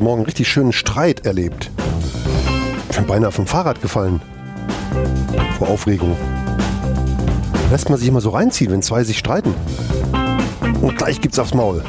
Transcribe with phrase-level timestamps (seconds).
[0.00, 1.70] heute Morgen einen richtig schönen Streit erlebt.
[2.88, 4.22] Ich bin beinahe vom Fahrrad gefallen.
[5.58, 6.16] Vor Aufregung.
[7.70, 9.52] Lässt man sich immer so reinziehen, wenn zwei sich streiten.
[10.80, 11.84] Und gleich gibt's aufs Maul.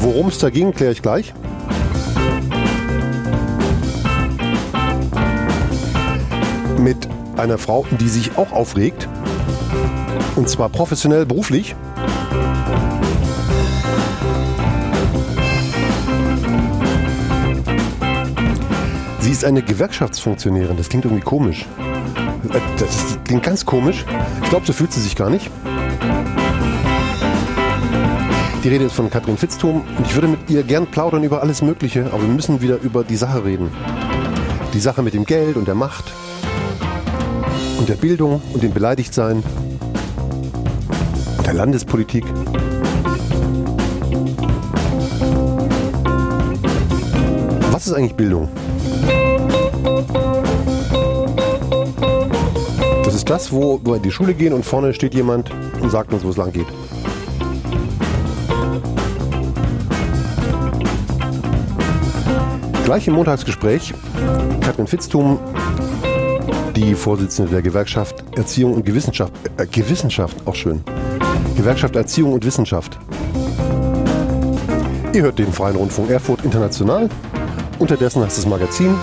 [0.00, 1.34] Worum es da ging, kläre ich gleich.
[6.78, 9.08] Mit einer Frau, die sich auch aufregt.
[10.36, 11.74] Und zwar professionell, beruflich.
[19.38, 20.76] Ist eine Gewerkschaftsfunktionärin.
[20.76, 21.64] Das klingt irgendwie komisch.
[22.52, 24.04] Äh, Das klingt ganz komisch.
[24.42, 25.48] Ich glaube, so fühlt sie sich gar nicht.
[28.64, 31.62] Die Rede ist von Katrin Fitztum und ich würde mit ihr gern plaudern über alles
[31.62, 33.70] Mögliche, aber wir müssen wieder über die Sache reden.
[34.74, 36.06] Die Sache mit dem Geld und der Macht
[37.78, 39.44] und der Bildung und dem Beleidigtsein
[41.36, 42.24] und der Landespolitik.
[47.70, 48.48] Was ist eigentlich Bildung?
[53.04, 56.12] Das ist das, wo wir in die Schule gehen und vorne steht jemand und sagt
[56.12, 56.66] uns, wo es lang geht.
[62.84, 63.92] Gleich im Montagsgespräch
[64.60, 65.38] Katrin Fitztum,
[66.76, 70.84] die Vorsitzende der Gewerkschaft Erziehung und Gewissenschaft, äh, Gewissenschaft, auch schön.
[71.56, 72.98] Gewerkschaft Erziehung und Wissenschaft.
[75.12, 77.08] Ihr hört den Freien Rundfunk Erfurt International.
[77.78, 78.94] Unterdessen heißt das Magazin.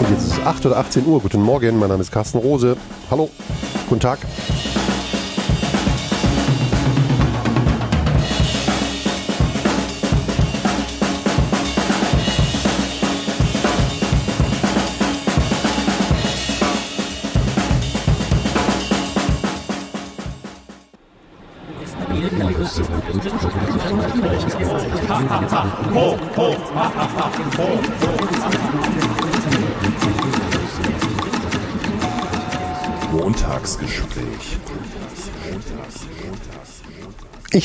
[0.00, 1.20] Und jetzt ist es 8 oder 18 Uhr.
[1.20, 2.76] Guten Morgen, mein Name ist Carsten Rose.
[3.10, 3.30] Hallo,
[3.88, 4.18] guten Tag.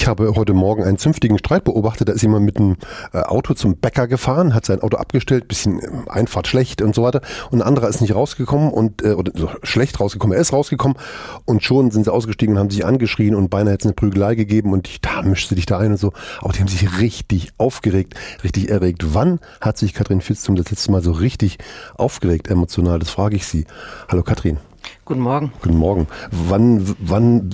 [0.09, 2.09] Habe heute Morgen einen zünftigen Streit beobachtet.
[2.09, 2.75] Da ist jemand mit einem
[3.13, 7.03] äh, Auto zum Bäcker gefahren, hat sein Auto abgestellt, bisschen ähm, Einfahrt schlecht und so
[7.03, 7.21] weiter.
[7.51, 10.35] Und ein anderer ist nicht rausgekommen und äh, oder so schlecht rausgekommen.
[10.35, 10.97] Er ist rausgekommen
[11.45, 14.35] und schon sind sie ausgestiegen und haben sich angeschrien und beinahe hätte es eine Prügelei
[14.35, 16.11] gegeben und ich, da mischte dich da ein und so.
[16.41, 19.13] Aber die haben sich richtig aufgeregt, richtig erregt.
[19.13, 21.59] Wann hat sich Katrin Fitztum das letzte Mal so richtig
[21.95, 22.99] aufgeregt, emotional?
[22.99, 23.65] Das frage ich Sie.
[24.09, 24.57] Hallo Katrin.
[25.05, 25.53] Guten Morgen.
[25.61, 26.07] Guten Morgen.
[26.31, 27.49] Wann, wann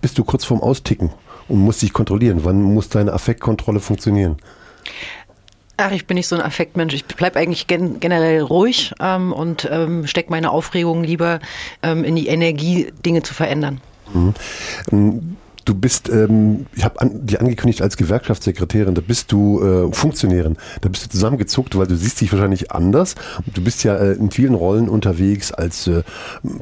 [0.00, 1.10] bist du kurz vorm Austicken
[1.50, 2.40] und musst dich kontrollieren?
[2.44, 4.36] Wann muss deine Affektkontrolle funktionieren?
[5.76, 6.92] Ach, ich bin nicht so ein Affektmensch.
[6.94, 11.40] Ich bleib eigentlich gen generell ruhig ähm, und ähm, stecke meine Aufregung lieber
[11.82, 13.80] ähm, in die Energie, Dinge zu verändern.
[14.92, 15.36] Ähm,
[15.70, 20.56] Du bist, ähm, ich habe an, dir angekündigt als Gewerkschaftssekretärin, da bist du äh, Funktionärin,
[20.80, 23.14] da bist du zusammengezuckt, weil du siehst dich wahrscheinlich anders.
[23.54, 26.02] Du bist ja äh, in vielen Rollen unterwegs als äh,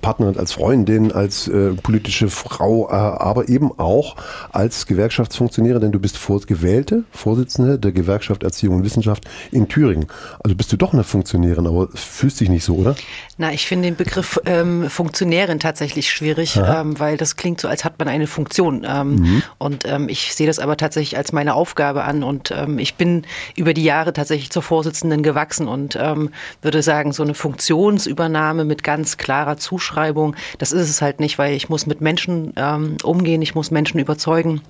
[0.02, 4.16] Partnerin, als Freundin, als äh, politische Frau, äh, aber eben auch
[4.52, 10.08] als Gewerkschaftsfunktionärin, denn du bist vor, gewählte Vorsitzende der Gewerkschaft Erziehung und Wissenschaft in Thüringen.
[10.44, 12.94] Also bist du doch eine Funktionärin, aber fühlst dich nicht so, oder?
[13.38, 17.86] Na, ich finde den Begriff ähm, Funktionärin tatsächlich schwierig, ähm, weil das klingt so, als
[17.86, 18.84] hat man eine Funktion.
[19.02, 22.22] Ähm, Und ähm, ich sehe das aber tatsächlich als meine Aufgabe an.
[22.22, 23.24] Und ähm, ich bin
[23.56, 26.30] über die Jahre tatsächlich zur Vorsitzenden gewachsen und ähm,
[26.62, 31.54] würde sagen, so eine Funktionsübernahme mit ganz klarer Zuschreibung, das ist es halt nicht, weil
[31.54, 34.60] ich muss mit Menschen ähm, umgehen, ich muss Menschen überzeugen.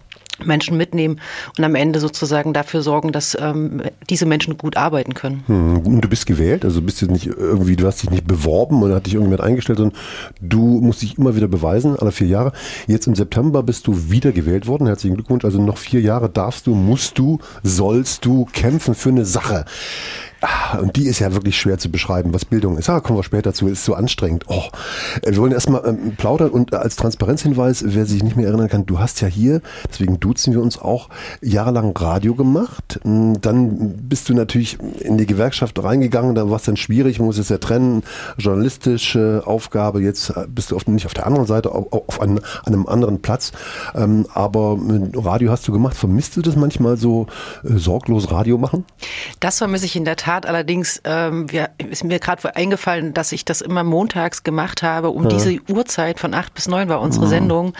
[0.44, 1.20] Menschen mitnehmen
[1.56, 5.42] und am Ende sozusagen dafür sorgen, dass ähm, diese Menschen gut arbeiten können.
[5.46, 8.82] Hm, Und du bist gewählt, also bist du nicht irgendwie, du hast dich nicht beworben
[8.82, 9.98] oder hat dich irgendjemand eingestellt, sondern
[10.40, 12.52] du musst dich immer wieder beweisen, alle vier Jahre.
[12.86, 14.86] Jetzt im September bist du wieder gewählt worden.
[14.86, 15.44] Herzlichen Glückwunsch.
[15.44, 19.64] Also noch vier Jahre darfst du, musst du, sollst du kämpfen für eine Sache.
[20.40, 22.88] Ah, Und die ist ja wirklich schwer zu beschreiben, was Bildung ist.
[22.88, 24.44] Ah, kommen wir später zu, ist so anstrengend.
[24.46, 24.62] Oh,
[25.24, 29.00] wir wollen erstmal ähm, plaudern und als Transparenzhinweis, wer sich nicht mehr erinnern kann, du
[29.00, 31.08] hast ja hier, deswegen duzen wir uns auch,
[31.40, 33.00] jahrelang Radio gemacht.
[33.02, 37.26] Mm, Dann bist du natürlich in die Gewerkschaft reingegangen, da war es dann schwierig, man
[37.26, 38.04] muss es ja trennen,
[38.36, 42.38] journalistische Aufgabe, jetzt äh, bist du auf, nicht auf der anderen Seite, auf, auf einem,
[42.64, 43.50] einem anderen Platz.
[43.96, 44.78] Ähm, aber
[45.14, 45.96] Radio hast du gemacht.
[45.96, 47.26] Vermisst du das manchmal so
[47.64, 48.84] äh, sorglos Radio machen?
[49.40, 50.27] Das vermisse ich in der Tat.
[50.28, 55.10] Allerdings ähm, wir, ist mir gerade eingefallen, dass ich das immer montags gemacht habe.
[55.10, 57.72] Um diese Uhrzeit von acht bis neun war unsere Sendung.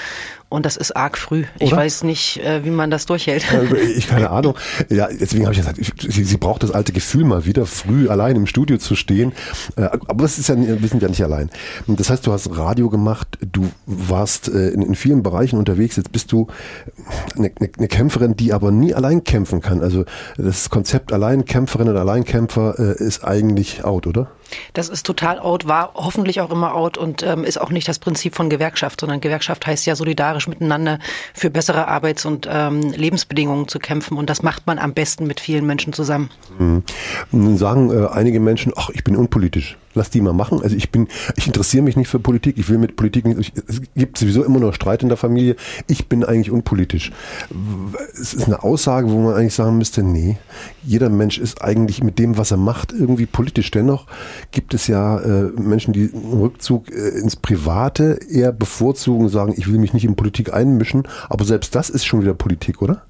[0.51, 1.45] Und das ist arg früh.
[1.57, 1.65] Oder?
[1.65, 3.45] Ich weiß nicht, äh, wie man das durchhält.
[3.99, 4.55] Ich keine Ahnung.
[4.89, 5.79] Ja, deswegen habe ich gesagt,
[6.13, 9.33] sie, sie, braucht das alte Gefühl mal wieder, früh allein im Studio zu stehen.
[9.77, 11.51] Äh, aber das ist ja, wir sind ja nicht allein.
[11.87, 15.97] Das heißt, du hast Radio gemacht, du warst äh, in, in vielen Bereichen unterwegs.
[15.97, 16.47] Jetzt bist du
[17.37, 19.83] eine, eine, Kämpferin, die aber nie allein kämpfen kann.
[19.83, 20.05] Also
[20.37, 24.31] das Konzept Alleinkämpferin oder Alleinkämpfer ist eigentlich out, oder?
[24.73, 27.99] Das ist total out, war hoffentlich auch immer out und ähm, ist auch nicht das
[27.99, 30.99] Prinzip von Gewerkschaft, sondern Gewerkschaft heißt ja solidarisch miteinander
[31.35, 35.41] für bessere Arbeits- und ähm, Lebensbedingungen zu kämpfen und das macht man am besten mit
[35.41, 36.31] vielen Menschen zusammen.
[36.59, 36.83] Mhm.
[37.31, 40.63] Nun sagen äh, einige Menschen, ach, ich bin unpolitisch lass die mal machen.
[40.63, 43.53] Also ich bin, ich interessiere mich nicht für Politik, ich will mit Politik nicht, ich,
[43.67, 45.57] es gibt sowieso immer noch Streit in der Familie.
[45.87, 47.13] Ich bin eigentlich unpolitisch.
[48.13, 50.39] Es ist eine Aussage, wo man eigentlich sagen müsste, nee,
[50.83, 53.71] jeder Mensch ist eigentlich mit dem, was er macht, irgendwie politisch.
[53.71, 54.07] Dennoch
[54.53, 59.69] gibt es ja äh, Menschen, die einen Rückzug äh, ins Private eher bevorzugen, sagen, ich
[59.71, 63.03] will mich nicht in Politik einmischen, aber selbst das ist schon wieder Politik, oder?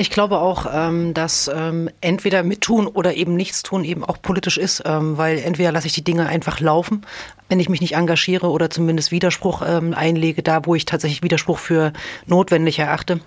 [0.00, 4.56] Ich glaube auch, ähm, dass ähm, entweder mittun oder eben nichts tun eben auch politisch
[4.56, 7.04] ist, ähm, weil entweder lasse ich die Dinge einfach laufen,
[7.48, 11.58] wenn ich mich nicht engagiere oder zumindest Widerspruch ähm, einlege, da wo ich tatsächlich Widerspruch
[11.58, 11.92] für
[12.26, 13.18] notwendig erachte.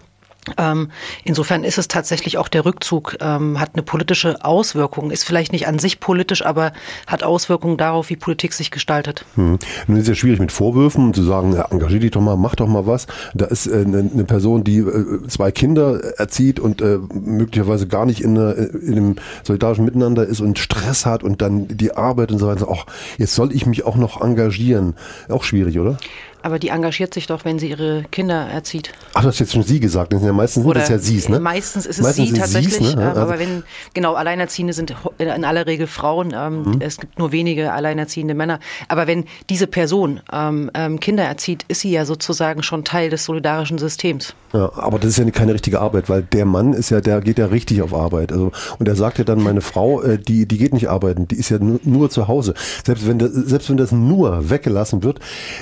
[0.57, 0.89] Ähm,
[1.23, 5.67] insofern ist es tatsächlich auch der Rückzug, ähm, hat eine politische Auswirkung, ist vielleicht nicht
[5.67, 6.73] an sich politisch, aber
[7.05, 9.23] hat Auswirkungen darauf, wie Politik sich gestaltet.
[9.35, 9.59] Hm.
[9.87, 12.55] Nun ist es ja schwierig mit Vorwürfen zu sagen, ja, engagier dich doch mal, mach
[12.55, 13.05] doch mal was.
[13.35, 18.07] Da ist äh, eine, eine, Person, die äh, zwei Kinder erzieht und äh, möglicherweise gar
[18.07, 22.47] nicht in, einem solidarischen Miteinander ist und Stress hat und dann die Arbeit und so
[22.47, 22.67] weiter.
[22.71, 22.85] Ach,
[23.19, 24.95] jetzt soll ich mich auch noch engagieren.
[25.29, 25.97] Auch schwierig, oder?
[26.43, 28.91] Aber die engagiert sich doch, wenn sie ihre Kinder erzieht.
[29.13, 30.13] Ach, du hast jetzt schon sie gesagt.
[30.13, 31.39] Ja meistens sind es ja sie, ne?
[31.39, 32.75] Meistens ist es meistens sie tatsächlich.
[32.75, 33.09] Sie's, ne?
[33.09, 36.33] also aber wenn, genau, Alleinerziehende sind in aller Regel Frauen.
[36.35, 36.81] Ähm, mhm.
[36.81, 38.59] Es gibt nur wenige alleinerziehende Männer.
[38.87, 43.25] Aber wenn diese Person ähm, ähm, Kinder erzieht, ist sie ja sozusagen schon Teil des
[43.25, 44.33] solidarischen Systems.
[44.53, 47.37] Ja, aber das ist ja keine richtige Arbeit, weil der Mann ist ja, der geht
[47.37, 48.31] ja richtig auf Arbeit.
[48.31, 51.35] Also, und er sagt ja dann, meine Frau, äh, die, die geht nicht arbeiten, die
[51.35, 52.53] ist ja nur, nur zu Hause.
[52.83, 55.19] Selbst wenn, das, selbst wenn das nur weggelassen wird,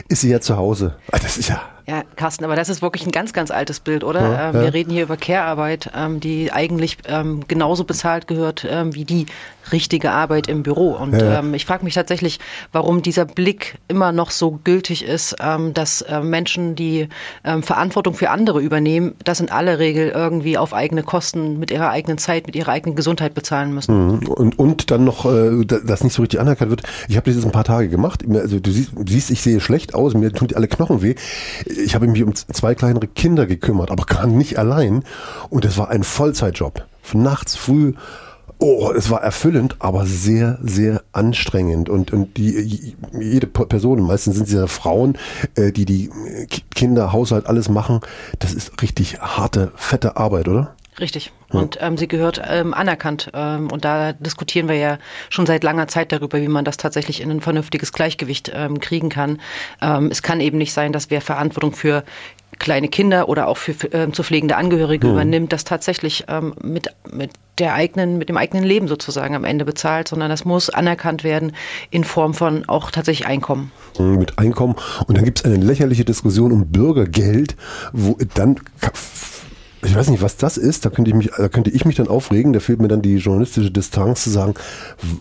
[0.08, 0.94] ist sie ja zu Hause Hause.
[1.12, 4.04] Ah, das ist ja ja, Carsten, aber das ist wirklich ein ganz, ganz altes Bild,
[4.04, 4.22] oder?
[4.22, 4.62] Ja, ähm, ja.
[4.62, 9.26] Wir reden hier über Care-Arbeit, ähm, die eigentlich ähm, genauso bezahlt gehört ähm, wie die
[9.72, 10.92] richtige Arbeit im Büro.
[10.92, 11.40] Und ja.
[11.40, 12.40] Ähm, ich frage mich tatsächlich,
[12.72, 17.08] warum dieser Blick immer noch so gültig ist, ähm, dass äh, Menschen, die
[17.62, 22.18] Verantwortung für andere übernehmen, das in aller Regel irgendwie auf eigene Kosten mit ihrer eigenen
[22.18, 24.20] Zeit, mit ihrer eigenen Gesundheit bezahlen müssen.
[24.20, 24.28] Mhm.
[24.28, 26.84] Und, und dann noch, äh, das nicht so richtig anerkannt wird.
[27.08, 28.24] Ich habe das jetzt ein paar Tage gemacht.
[28.32, 31.16] Also du siehst, siehst, ich sehe schlecht aus, mir tun alle Knochen weh
[31.84, 35.04] ich habe mich um zwei kleinere Kinder gekümmert, aber gar nicht allein.
[35.50, 36.86] Und es war ein Vollzeitjob.
[37.14, 37.94] Nachts früh
[38.62, 41.88] Oh, es war erfüllend, aber sehr, sehr anstrengend.
[41.88, 45.18] Und, und die, jede Person, meistens sind es ja Frauen,
[45.56, 46.10] äh, die die
[46.76, 48.02] Kinder, Haushalt, alles machen.
[48.40, 50.76] Das ist richtig harte, fette Arbeit, oder?
[51.00, 51.32] Richtig.
[51.50, 53.30] Und ähm, sie gehört ähm, anerkannt.
[53.34, 54.98] Ähm, und da diskutieren wir ja
[55.30, 59.10] schon seit langer Zeit darüber, wie man das tatsächlich in ein vernünftiges Gleichgewicht ähm, kriegen
[59.10, 59.40] kann.
[59.82, 62.04] Ähm, es kann eben nicht sein, dass wer Verantwortung für
[62.60, 65.14] kleine Kinder oder auch für, für äh, zu pflegende Angehörige mhm.
[65.14, 69.66] übernimmt, das tatsächlich ähm, mit, mit der eigenen, mit dem eigenen Leben sozusagen am Ende
[69.66, 71.54] bezahlt, sondern das muss anerkannt werden
[71.90, 73.72] in Form von auch tatsächlich Einkommen.
[73.98, 74.76] Mhm, mit Einkommen.
[75.08, 77.56] Und dann gibt es eine lächerliche Diskussion um Bürgergeld,
[77.94, 78.60] wo dann
[79.84, 82.08] ich weiß nicht, was das ist, da könnte ich mich, da könnte ich mich dann
[82.08, 84.54] aufregen, da fehlt mir dann die journalistische Distanz zu sagen,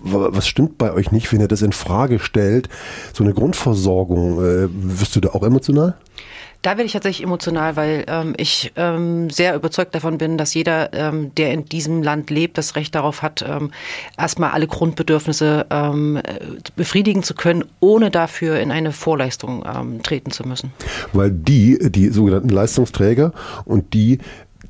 [0.02, 2.68] was stimmt bei euch nicht, wenn ihr das in Frage stellt,
[3.12, 5.96] so eine Grundversorgung, äh, wirst du da auch emotional?
[6.62, 10.92] Da werde ich tatsächlich emotional, weil ähm, ich ähm, sehr überzeugt davon bin, dass jeder,
[10.92, 13.70] ähm, der in diesem Land lebt, das Recht darauf hat, ähm,
[14.18, 16.20] erstmal alle Grundbedürfnisse ähm,
[16.74, 20.72] befriedigen zu können, ohne dafür in eine Vorleistung ähm, treten zu müssen.
[21.12, 23.32] Weil die, die sogenannten Leistungsträger
[23.64, 24.18] und die,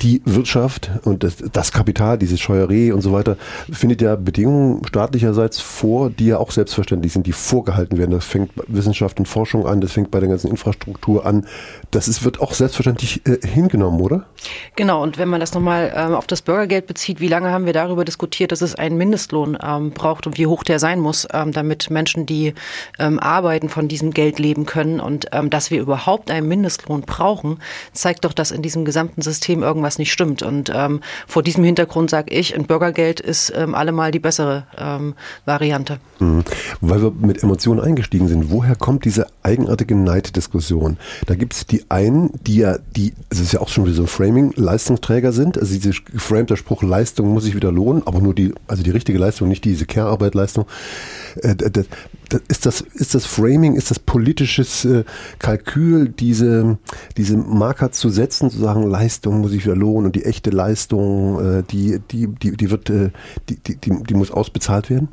[0.00, 3.36] die Wirtschaft und das, das Kapital, diese Scheuerei und so weiter,
[3.70, 8.12] findet ja Bedingungen staatlicherseits vor, die ja auch selbstverständlich sind, die vorgehalten werden.
[8.12, 11.46] Das fängt Wissenschaft und Forschung an, das fängt bei der ganzen Infrastruktur an.
[11.90, 14.26] Das ist, wird auch selbstverständlich äh, hingenommen, oder?
[14.76, 17.72] Genau, und wenn man das nochmal ähm, auf das Bürgergeld bezieht, wie lange haben wir
[17.72, 21.52] darüber diskutiert, dass es einen Mindestlohn ähm, braucht und wie hoch der sein muss, ähm,
[21.52, 22.54] damit Menschen, die
[22.98, 27.58] ähm, arbeiten, von diesem Geld leben können und ähm, dass wir überhaupt einen Mindestlohn brauchen,
[27.92, 30.42] zeigt doch, dass in diesem gesamten System irgendwas was nicht stimmt.
[30.42, 35.14] Und ähm, vor diesem Hintergrund sage ich, ein Bürgergeld ist ähm, allemal die bessere ähm,
[35.46, 35.98] Variante.
[36.18, 36.44] Mhm.
[36.82, 40.98] Weil wir mit Emotionen eingestiegen sind, woher kommt diese eigenartige Neiddiskussion?
[41.26, 44.02] Da gibt es die einen, die ja, die, es ist ja auch schon wieder so
[44.02, 45.56] ein Framing, Leistungsträger sind.
[45.56, 49.18] Also dieser geframte Spruch, Leistung muss sich wieder lohnen, aber nur die, also die richtige
[49.18, 50.66] Leistung, nicht diese Care-Arbeit-Leistung.
[51.36, 51.54] Äh,
[52.48, 55.04] ist das, ist das Framing, ist das politisches äh,
[55.38, 56.78] Kalkül, diese,
[57.16, 61.58] diese Marker zu setzen, zu sagen, Leistung muss ich wieder lohnen und die echte Leistung,
[61.58, 63.10] äh, die, die, die, die wird, äh,
[63.48, 65.08] die, die, die, die muss ausbezahlt werden?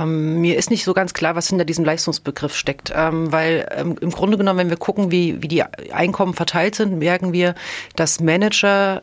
[0.00, 3.96] Ähm, mir ist nicht so ganz klar, was hinter diesem Leistungsbegriff steckt, ähm, weil ähm,
[4.00, 7.54] im Grunde genommen, wenn wir gucken, wie, wie die Einkommen verteilt sind, merken wir,
[7.96, 9.02] dass Manager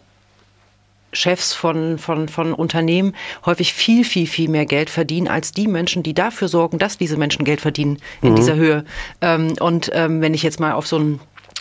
[1.12, 6.04] Chefs von, von, von Unternehmen häufig viel, viel, viel mehr Geld verdienen als die Menschen,
[6.04, 8.36] die dafür sorgen, dass diese Menschen Geld verdienen in mhm.
[8.36, 8.86] dieser Höhe.
[9.22, 11.20] Ähm, und ähm, wenn ich jetzt mal auf so einen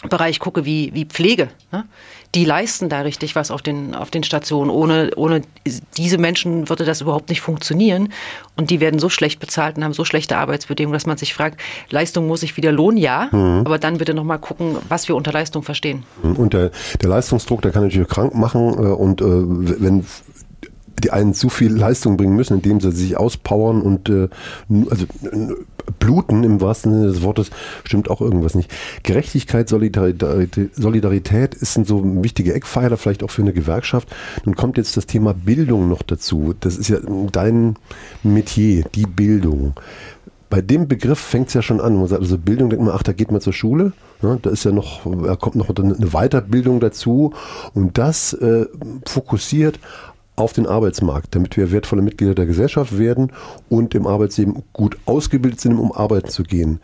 [0.08, 1.84] Bereich gucke wie, wie Pflege, ne?
[2.34, 4.70] Die leisten da richtig was auf den, auf den Stationen.
[4.70, 5.42] Ohne, ohne
[5.96, 8.12] diese Menschen würde das überhaupt nicht funktionieren.
[8.56, 11.60] Und die werden so schlecht bezahlt und haben so schlechte Arbeitsbedingungen, dass man sich fragt,
[11.90, 13.28] Leistung muss sich wieder lohnen, ja.
[13.32, 13.62] Mhm.
[13.64, 16.04] Aber dann bitte nochmal gucken, was wir unter Leistung verstehen.
[16.22, 16.36] Mhm.
[16.36, 16.70] Und der,
[17.00, 18.74] der Leistungsdruck, der kann natürlich krank machen.
[18.74, 20.04] Äh, und äh, wenn
[21.02, 24.28] die einen zu viel Leistung bringen müssen, indem sie sich auspowern und äh,
[24.90, 25.06] also
[25.98, 27.50] bluten im wahrsten Sinne des Wortes,
[27.84, 28.70] stimmt auch irgendwas nicht.
[29.02, 34.08] Gerechtigkeit, Solidarität, Solidarität sind so wichtige Eckpfeiler, vielleicht auch für eine Gewerkschaft.
[34.44, 36.54] Nun kommt jetzt das Thema Bildung noch dazu.
[36.60, 36.98] Das ist ja
[37.32, 37.76] dein
[38.22, 39.74] Metier, die Bildung.
[40.50, 41.96] Bei dem Begriff fängt es ja schon an.
[41.96, 43.92] Man sagt also Bildung, denkt man, ach, da geht man zur Schule.
[44.22, 47.34] Ja, da ist ja noch, da kommt noch eine Weiterbildung dazu.
[47.74, 48.66] Und das äh,
[49.06, 49.78] fokussiert
[50.38, 53.32] auf den Arbeitsmarkt, damit wir wertvolle Mitglieder der Gesellschaft werden
[53.68, 56.80] und im Arbeitsleben gut ausgebildet sind, um arbeiten zu gehen.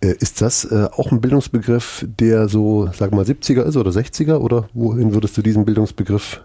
[0.00, 4.36] Äh, ist das äh, auch ein Bildungsbegriff, der so, sag mal, 70er ist oder 60er?
[4.36, 6.42] Oder wohin würdest du diesen Bildungsbegriff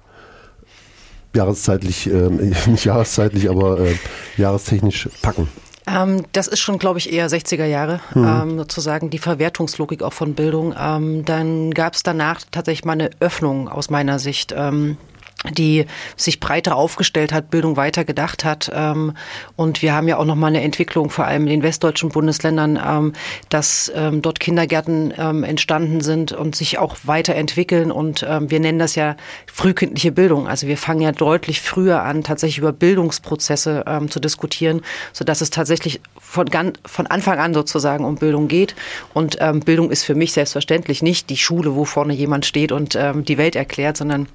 [1.34, 2.30] jahreszeitlich, äh,
[2.68, 3.96] nicht jahreszeitlich, aber äh,
[4.38, 5.48] jahrestechnisch packen?
[5.88, 8.26] Ähm, das ist schon, glaube ich, eher 60er Jahre, mhm.
[8.26, 10.74] ähm, sozusagen die Verwertungslogik auch von Bildung.
[10.78, 14.54] Ähm, dann gab es danach tatsächlich mal eine Öffnung aus meiner Sicht.
[14.58, 14.98] Ähm,
[15.54, 15.86] die
[16.16, 18.72] sich breiter aufgestellt hat, Bildung weiter gedacht hat.
[18.74, 19.14] Ähm,
[19.56, 22.80] und wir haben ja auch noch mal eine Entwicklung, vor allem in den westdeutschen Bundesländern,
[22.84, 23.14] ähm,
[23.50, 27.92] dass ähm, dort Kindergärten entstanden sind und sich auch weiterentwickeln.
[27.92, 29.16] Und wir nennen das ja
[29.52, 30.48] frühkindliche Bildung.
[30.48, 34.82] Also wir fangen ja deutlich früher an, tatsächlich über Bildungsprozesse zu diskutieren,
[35.14, 36.48] sodass es tatsächlich von,
[36.86, 38.76] von Anfang an sozusagen um Bildung geht.
[39.14, 43.38] Und Bildung ist für mich selbstverständlich nicht die Schule, wo vorne jemand steht und die
[43.38, 44.28] Welt erklärt, sondern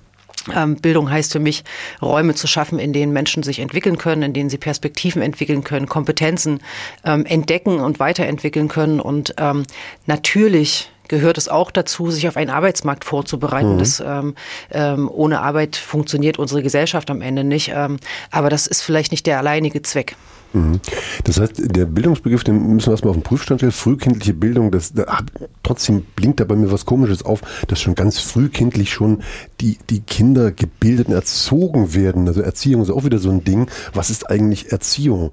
[0.81, 1.65] Bildung heißt für mich,
[2.01, 5.87] Räume zu schaffen, in denen Menschen sich entwickeln können, in denen sie Perspektiven entwickeln können,
[5.87, 6.61] Kompetenzen
[7.05, 9.01] ähm, entdecken und weiterentwickeln können.
[9.01, 9.65] Und ähm,
[10.07, 13.75] natürlich gehört es auch dazu, sich auf einen Arbeitsmarkt vorzubereiten.
[13.75, 13.79] Mhm.
[13.79, 14.35] Das, ähm,
[14.71, 17.73] ähm, ohne Arbeit funktioniert unsere Gesellschaft am Ende nicht.
[17.75, 17.99] Ähm,
[18.31, 20.15] aber das ist vielleicht nicht der alleinige Zweck.
[20.53, 20.81] Mhm.
[21.25, 23.73] Das heißt, der Bildungsbegriff, den müssen wir erstmal auf den Prüfstand stellen.
[23.73, 25.19] Frühkindliche Bildung, das, da
[25.65, 29.23] trotzdem blinkt da bei mir was Komisches auf, dass schon ganz frühkindlich schon
[29.61, 32.29] die, die Kinder gebildet und erzogen werden.
[32.29, 33.69] Also Erziehung ist auch wieder so ein Ding.
[33.95, 35.33] Was ist eigentlich Erziehung?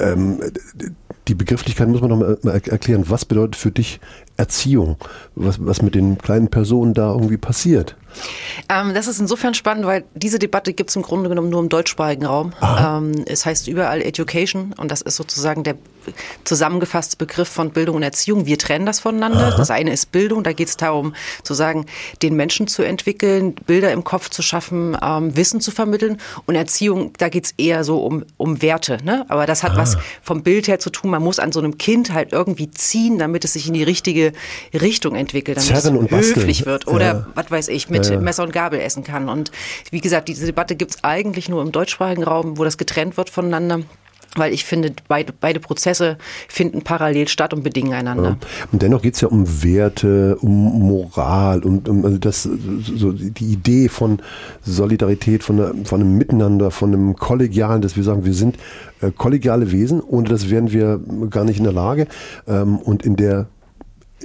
[0.00, 0.40] Ähm,
[1.28, 3.04] die Begrifflichkeit muss man noch mal erklären.
[3.08, 4.00] Was bedeutet für dich
[4.36, 4.96] Erziehung?
[5.34, 7.96] Was, was mit den kleinen Personen da irgendwie passiert?
[8.68, 11.68] Ähm, das ist insofern spannend, weil diese Debatte gibt es im Grunde genommen nur im
[11.68, 12.52] deutschsprachigen Raum.
[12.62, 15.76] Ähm, es heißt überall Education und das ist sozusagen der
[16.44, 18.46] zusammengefasste Begriff von Bildung und Erziehung.
[18.46, 19.48] Wir trennen das voneinander.
[19.48, 19.56] Aha.
[19.56, 21.86] Das eine ist Bildung, da geht es darum, zu sagen,
[22.22, 26.18] den Menschen zu entwickeln, Bilder im Kopf zu schaffen, ähm, Wissen zu vermitteln.
[26.46, 28.98] Und Erziehung, da geht es eher so um, um Werte.
[29.04, 29.24] Ne?
[29.28, 29.78] Aber das hat ah.
[29.78, 31.10] was vom Bild her zu tun.
[31.10, 34.32] Man muss an so einem Kind halt irgendwie ziehen, damit es sich in die richtige
[34.72, 36.86] Richtung entwickelt, damit Zerren es höflich wird.
[36.86, 37.26] Oder ja.
[37.34, 38.20] was weiß ich, mit ja, ja.
[38.20, 39.28] Messer und Gabel essen kann.
[39.28, 39.50] Und
[39.90, 43.30] wie gesagt, diese Debatte gibt es eigentlich nur im deutschsprachigen Raum, wo das getrennt wird
[43.30, 43.80] voneinander
[44.36, 46.18] weil ich finde, beide, beide Prozesse
[46.48, 48.30] finden parallel statt und bedingen einander.
[48.40, 48.48] Ja.
[48.72, 53.52] Und dennoch geht es ja um Werte, um Moral und um also das, so die
[53.52, 54.20] Idee von
[54.62, 58.56] Solidarität, von, einer, von einem Miteinander, von einem kollegialen, dass wir sagen, wir sind
[59.00, 62.06] äh, kollegiale Wesen, ohne das wären wir gar nicht in der Lage.
[62.48, 63.46] Ähm, und in der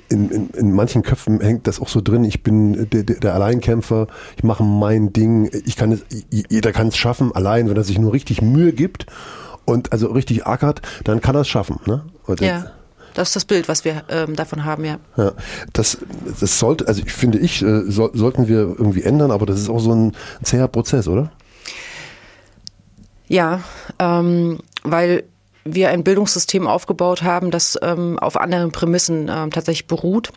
[0.09, 4.07] in, in, in manchen Köpfen hängt das auch so drin, ich bin der, der Alleinkämpfer,
[4.37, 7.99] ich mache mein Ding, ich kann es, jeder kann es schaffen, allein, wenn er sich
[7.99, 9.05] nur richtig Mühe gibt
[9.65, 11.79] und also richtig ackert, dann kann er es schaffen.
[11.85, 12.05] Ne?
[12.25, 12.71] Und ja.
[13.15, 14.97] Das ist das Bild, was wir ähm, davon haben, ja.
[15.17, 15.33] ja.
[15.73, 15.97] Das,
[16.39, 19.69] das sollte, also ich finde ich, äh, so, sollten wir irgendwie ändern, aber das ist
[19.69, 21.31] auch so ein zäher Prozess, oder?
[23.27, 23.61] Ja,
[23.99, 25.23] ähm, weil
[25.75, 30.31] wir ein Bildungssystem aufgebaut haben, das ähm, auf anderen Prämissen ähm, tatsächlich beruht.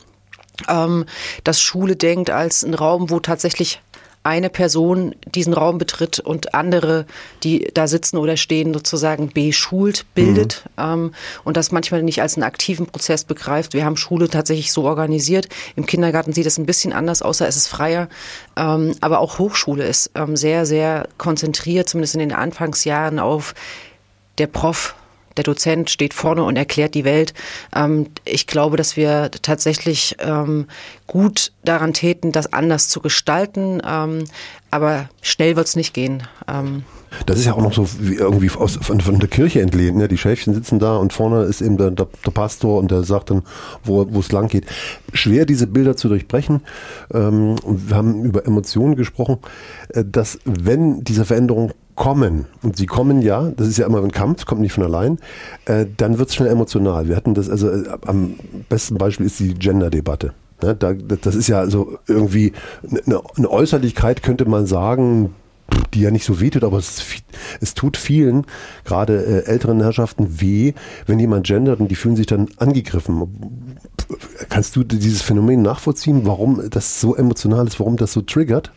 [0.69, 1.07] Ähm,
[1.45, 3.81] dass Schule denkt als ein Raum, wo tatsächlich
[4.25, 7.07] eine Person diesen Raum betritt und andere,
[7.43, 10.85] die da sitzen oder stehen, sozusagen beschult, bildet mhm.
[10.85, 13.75] ähm, und das manchmal nicht als einen aktiven Prozess begreift.
[13.75, 15.49] Wir haben Schule tatsächlich so organisiert.
[15.75, 18.09] Im Kindergarten sieht es ein bisschen anders, außer es ist freier.
[18.57, 23.55] Ähm, aber auch Hochschule ist ähm, sehr, sehr konzentriert, zumindest in den Anfangsjahren, auf
[24.39, 24.95] der Prof
[25.37, 27.35] der Dozent steht vorne und erklärt die Welt.
[27.75, 30.67] Ähm, ich glaube, dass wir tatsächlich ähm,
[31.07, 33.81] gut daran täten, das anders zu gestalten.
[33.87, 34.25] Ähm,
[34.71, 36.27] aber schnell wird es nicht gehen.
[37.27, 39.97] Das ist ja auch noch so irgendwie aus, von, von, der Kirche entlehnt.
[39.97, 40.09] Ne?
[40.09, 43.31] Die Schäfchen sitzen da und vorne ist eben der, der, der Pastor und der sagt
[43.31, 43.43] dann,
[43.85, 44.67] wo es lang geht.
[45.13, 46.61] Schwer, diese Bilder zu durchbrechen.
[47.13, 49.39] Ähm, wir haben über Emotionen gesprochen,
[49.91, 54.13] äh, dass wenn diese Veränderungen kommen, und sie kommen ja, das ist ja immer ein
[54.13, 55.19] Kampf, kommt nicht von allein,
[55.67, 57.09] äh, dann wird es schnell emotional.
[57.09, 58.35] Wir hatten das, also äh, am
[58.69, 60.33] besten Beispiel ist die Gender-Debatte.
[60.63, 60.75] Ne?
[60.75, 62.53] Da, das ist ja so irgendwie
[62.89, 65.35] eine, eine Äußerlichkeit, könnte man sagen,
[65.95, 67.05] die ja nicht so wehtut, aber es,
[67.61, 68.47] es tut vielen,
[68.85, 70.73] gerade äh, älteren Herrschaften, weh,
[71.07, 73.77] wenn jemand gendert und die fühlen sich dann angegriffen.
[74.49, 78.73] Kannst du dieses Phänomen nachvollziehen, warum das so emotional ist, warum das so triggert?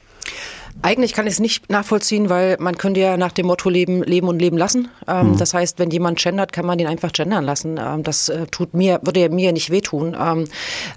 [0.82, 4.28] Eigentlich kann ich es nicht nachvollziehen, weil man könnte ja nach dem Motto leben, leben
[4.28, 4.90] und leben lassen.
[5.08, 5.38] Ähm, mhm.
[5.38, 7.80] Das heißt, wenn jemand gendert, kann man den einfach gendern lassen.
[7.80, 10.16] Ähm, das äh, tut mir, würde ja mir nicht wehtun.
[10.20, 10.48] Ähm,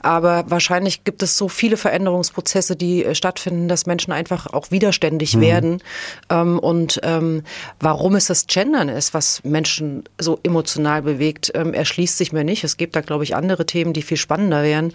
[0.02, 5.36] aber wahrscheinlich gibt es so viele Veränderungsprozesse, die äh, stattfinden, dass Menschen einfach auch widerständig
[5.36, 5.40] mhm.
[5.40, 5.82] werden.
[6.28, 7.44] Ähm, und ähm,
[7.80, 12.64] warum es das Gendern ist, was Menschen so emotional bewegt, ähm, erschließt sich mir nicht.
[12.64, 14.92] Es gibt da, glaube ich, andere Themen, die viel spannender wären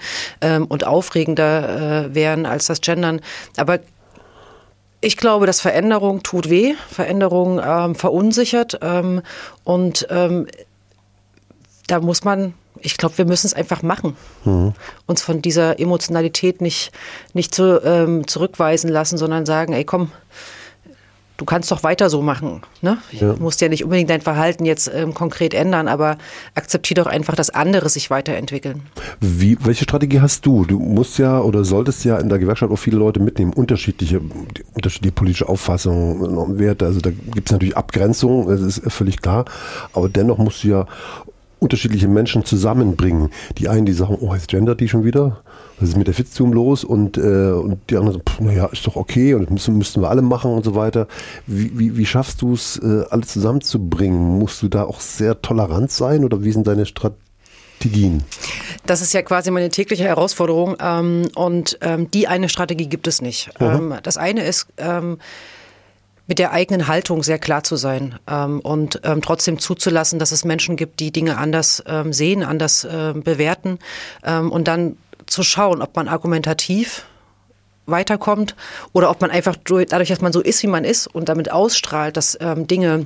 [0.67, 3.21] und aufregender äh, wären als das Gendern.
[3.57, 3.79] Aber
[5.03, 9.21] ich glaube, dass Veränderung tut weh, Veränderung ähm, verunsichert ähm,
[9.65, 10.47] und ähm,
[11.87, 14.15] da muss man, ich glaube, wir müssen es einfach machen.
[14.45, 14.73] Mhm.
[15.05, 16.93] Uns von dieser Emotionalität nicht,
[17.33, 20.11] nicht zu, ähm, zurückweisen lassen, sondern sagen, ey komm,
[21.37, 22.61] du kannst doch weiter so machen.
[22.81, 22.97] Ne?
[23.11, 23.33] Ja.
[23.33, 26.17] Du musst ja nicht unbedingt dein Verhalten jetzt ähm, konkret ändern, aber
[26.55, 28.83] akzeptiere doch einfach, dass andere sich weiterentwickeln.
[29.19, 30.65] Wie, welche Strategie hast du?
[30.65, 34.21] Du musst ja oder solltest ja in der Gewerkschaft auch viele Leute mitnehmen, unterschiedliche,
[34.73, 36.85] unterschiedliche politische Auffassungen und Werte.
[36.85, 39.45] Also da gibt es natürlich Abgrenzungen, das ist völlig klar,
[39.93, 40.87] aber dennoch musst du ja
[41.63, 43.29] unterschiedliche Menschen zusammenbringen.
[43.57, 45.43] Die einen, die sagen, oh, jetzt gendert die schon wieder
[45.79, 46.83] was ist mit der Fitztum los?
[46.83, 50.21] Und, äh, und die anderen so, naja, ist doch okay und müssen, müssten wir alle
[50.21, 51.07] machen und so weiter.
[51.47, 54.39] Wie, wie, wie schaffst du es, äh, alle zusammenzubringen?
[54.39, 58.23] Musst du da auch sehr tolerant sein oder wie sind deine Strategien?
[58.85, 63.21] Das ist ja quasi meine tägliche Herausforderung ähm, und ähm, die eine Strategie gibt es
[63.21, 63.49] nicht.
[63.59, 65.17] Ähm, das eine ist, ähm,
[66.27, 70.45] mit der eigenen Haltung sehr klar zu sein ähm, und ähm, trotzdem zuzulassen, dass es
[70.45, 73.79] Menschen gibt, die Dinge anders ähm, sehen, anders äh, bewerten
[74.23, 77.05] ähm, und dann zu schauen, ob man argumentativ
[77.85, 78.55] weiterkommt
[78.93, 82.15] oder ob man einfach dadurch, dass man so ist, wie man ist und damit ausstrahlt,
[82.15, 83.05] dass ähm, Dinge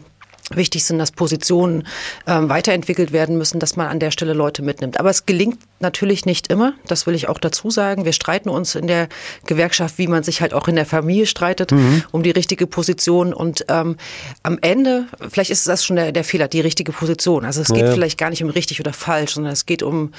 [0.54, 1.86] wichtig sind, dass Positionen
[2.26, 5.00] ähm, weiterentwickelt werden müssen, dass man an der Stelle Leute mitnimmt.
[5.00, 8.06] Aber es gelingt natürlich nicht immer, das will ich auch dazu sagen.
[8.06, 9.10] Wir streiten uns in der
[9.46, 12.04] Gewerkschaft, wie man sich halt auch in der Familie streitet, mhm.
[12.12, 13.34] um die richtige Position.
[13.34, 13.98] Und ähm,
[14.44, 17.46] am Ende, vielleicht ist das schon der, der Fehler, die richtige Position.
[17.46, 17.92] Also es geht ja.
[17.92, 20.12] vielleicht gar nicht um richtig oder falsch, sondern es geht um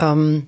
[0.00, 0.46] ähm,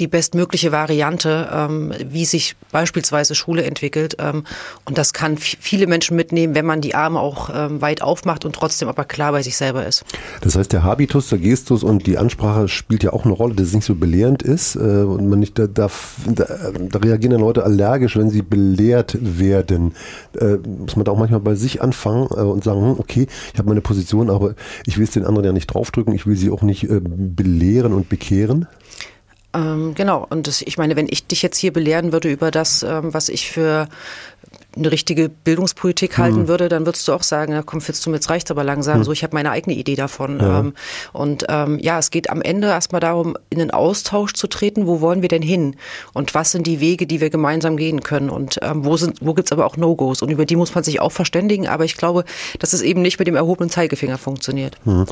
[0.00, 4.16] die bestmögliche Variante, ähm, wie sich beispielsweise Schule entwickelt.
[4.18, 4.44] Ähm,
[4.84, 8.54] und das kann viele Menschen mitnehmen, wenn man die Arme auch ähm, weit aufmacht und
[8.54, 10.04] trotzdem aber klar bei sich selber ist.
[10.40, 13.68] Das heißt, der Habitus, der Gestus und die Ansprache spielt ja auch eine Rolle, dass
[13.68, 14.76] es nicht so belehrend ist.
[14.76, 15.90] Äh, und man nicht, da, da,
[16.26, 19.94] da reagieren dann Leute allergisch, wenn sie belehrt werden.
[20.38, 23.58] Äh, muss man da auch manchmal bei sich anfangen äh, und sagen, hm, okay, ich
[23.58, 24.54] habe meine Position, aber
[24.86, 27.92] ich will es den anderen ja nicht draufdrücken, ich will sie auch nicht äh, belehren
[27.92, 28.66] und bekehren.
[29.54, 32.82] Ähm, genau, und das, ich meine, wenn ich dich jetzt hier belehren würde über das,
[32.82, 33.88] ähm, was ich für
[34.76, 36.48] eine richtige Bildungspolitik halten mhm.
[36.48, 38.98] würde, dann würdest du auch sagen, ja, komm, du jetzt reicht aber langsam.
[38.98, 39.04] Mhm.
[39.04, 40.40] So, ich habe meine eigene Idee davon.
[40.40, 40.60] Ja.
[40.60, 40.74] Ähm,
[41.12, 44.86] und ähm, ja, es geht am Ende erstmal darum, in den Austausch zu treten.
[44.86, 45.76] Wo wollen wir denn hin?
[46.12, 48.30] Und was sind die Wege, die wir gemeinsam gehen können?
[48.30, 50.22] Und ähm, wo sind, wo gibt's aber auch No-Gos?
[50.22, 51.68] Und über die muss man sich auch verständigen.
[51.68, 52.24] Aber ich glaube,
[52.58, 54.76] dass es eben nicht mit dem erhobenen Zeigefinger funktioniert.
[54.84, 55.06] Mhm.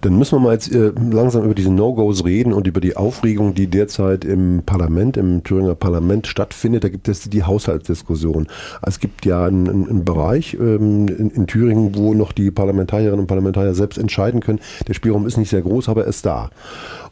[0.00, 3.54] Dann müssen wir mal jetzt äh, langsam über diese No-Gos reden und über die Aufregung,
[3.54, 6.84] die derzeit im Parlament, im Thüringer Parlament stattfindet.
[6.84, 8.48] Da gibt es die Haushaltsdiskussion.
[8.82, 13.20] Also es gibt ja einen, einen Bereich ähm, in, in, Thüringen, wo noch die Parlamentarierinnen
[13.20, 14.58] und Parlamentarier selbst entscheiden können.
[14.88, 16.50] Der Spielraum ist nicht sehr groß, aber er ist da.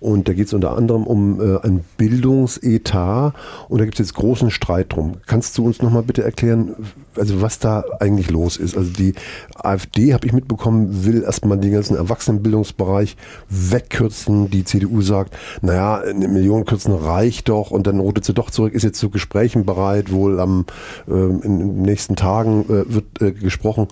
[0.00, 3.34] Und da geht es unter anderem um äh, ein Bildungsetat
[3.68, 5.18] und da gibt es jetzt großen Streit drum.
[5.26, 6.74] Kannst du uns nochmal bitte erklären,
[7.16, 8.76] also was da eigentlich los ist?
[8.76, 9.14] Also die
[9.54, 13.16] AfD, habe ich mitbekommen, will erstmal den ganzen Erwachsenenbildungsbereich
[13.48, 14.50] wegkürzen.
[14.50, 18.74] Die CDU sagt, naja, eine Million kürzen reicht doch und dann rotet sie doch zurück,
[18.74, 20.66] ist jetzt zu Gesprächen bereit, wohl am
[21.08, 23.88] äh, in den nächsten Tagen äh, wird äh, gesprochen.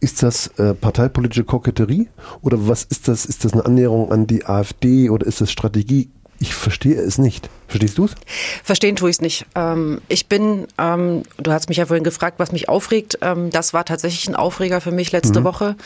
[0.00, 2.08] Ist das äh, parteipolitische Koketterie
[2.42, 3.24] oder was ist das?
[3.24, 6.10] Ist das eine Annäherung an die AfD oder ist das Strategie?
[6.38, 7.48] Ich verstehe es nicht.
[7.66, 8.14] Verstehst du es?
[8.62, 9.46] Verstehen tue ich es nicht.
[9.54, 13.18] Ähm, ich bin, ähm, du hast mich ja vorhin gefragt, was mich aufregt.
[13.22, 15.44] Ähm, das war tatsächlich ein Aufreger für mich letzte mhm.
[15.44, 15.76] Woche,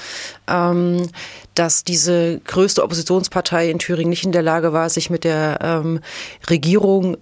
[0.49, 1.09] ähm,
[1.55, 6.01] dass diese größte Oppositionspartei in Thüringen nicht in der Lage war, sich mit der ähm,
[6.49, 7.17] Regierung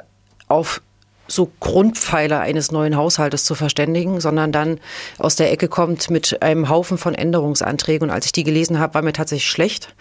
[0.49, 0.81] auf
[1.29, 4.81] so Grundpfeiler eines neuen Haushaltes zu verständigen, sondern dann
[5.19, 8.09] aus der Ecke kommt mit einem Haufen von Änderungsanträgen.
[8.09, 9.95] Und als ich die gelesen habe, war mir tatsächlich schlecht,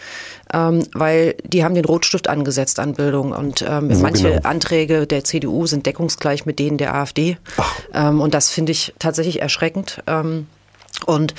[0.53, 3.33] ähm, weil die haben den Rotstift angesetzt an Bildung.
[3.33, 4.49] Und ähm, ja, manche genau.
[4.49, 7.37] Anträge der CDU sind deckungsgleich mit denen der AfD.
[7.93, 10.01] Ähm, und das finde ich tatsächlich erschreckend.
[10.07, 10.47] Ähm,
[11.05, 11.35] und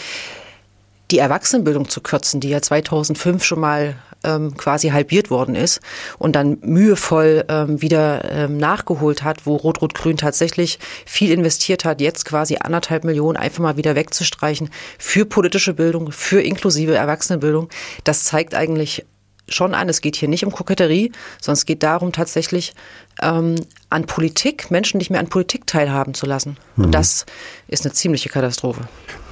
[1.10, 5.80] die Erwachsenenbildung zu kürzen, die ja 2005 schon mal ähm, quasi halbiert worden ist
[6.18, 12.24] und dann mühevoll ähm, wieder ähm, nachgeholt hat, wo Rot-Rot-Grün tatsächlich viel investiert hat, jetzt
[12.24, 17.68] quasi anderthalb Millionen einfach mal wieder wegzustreichen für politische Bildung, für inklusive Erwachsenenbildung,
[18.04, 19.04] das zeigt eigentlich
[19.48, 22.74] schon an, es geht hier nicht um Koketterie, sondern es geht darum, tatsächlich
[23.22, 23.56] ähm,
[23.90, 26.56] an Politik, Menschen nicht mehr an Politik teilhaben zu lassen.
[26.76, 26.84] Mhm.
[26.84, 27.26] Und das
[27.66, 28.82] ist eine ziemliche Katastrophe.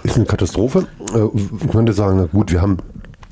[0.02, 0.86] Ist eine Katastrophe.
[1.12, 2.78] Äh, man könnte sagen, na gut, wir haben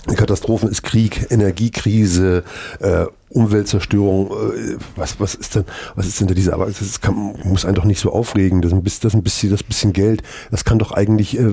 [0.06, 2.44] Katastrophen ist Krieg, Energiekrise,
[2.80, 5.64] äh, Umweltzerstörung, äh, was, was ist denn,
[5.94, 8.72] was ist denn da diese, aber das kann, muss einen doch nicht so aufregen, das
[8.72, 11.44] ist ein bisschen, das, ein bisschen, das bisschen Geld, das kann doch eigentlich äh,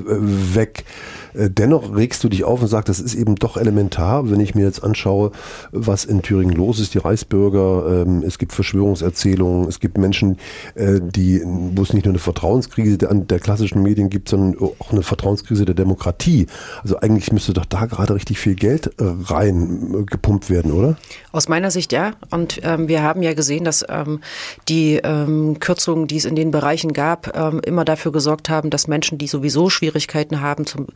[0.55, 0.85] weg.
[1.33, 4.55] Äh, dennoch regst du dich auf und sagst, das ist eben doch elementar, wenn ich
[4.55, 5.31] mir jetzt anschaue,
[5.71, 10.37] was in Thüringen los ist, die Reichsbürger, ähm, es gibt Verschwörungserzählungen, es gibt Menschen,
[10.75, 14.91] äh, die, wo es nicht nur eine Vertrauenskrise der, der klassischen Medien gibt, sondern auch
[14.91, 16.47] eine Vertrauenskrise der Demokratie.
[16.83, 20.97] Also eigentlich müsste doch da gerade richtig viel Geld äh, rein gepumpt werden, oder?
[21.31, 22.11] Aus meiner Sicht ja.
[22.29, 24.21] Und ähm, wir haben ja gesehen, dass ähm,
[24.67, 28.87] die ähm, Kürzungen, die es in den Bereichen gab, ähm, immer dafür gesorgt haben, dass
[28.87, 30.87] Menschen, die sowieso Schwierigkeiten haben, zum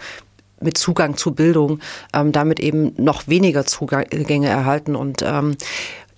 [0.61, 1.79] mit Zugang zu Bildung,
[2.13, 4.95] ähm, damit eben noch weniger Zugänge erhalten.
[4.95, 5.55] Und ähm,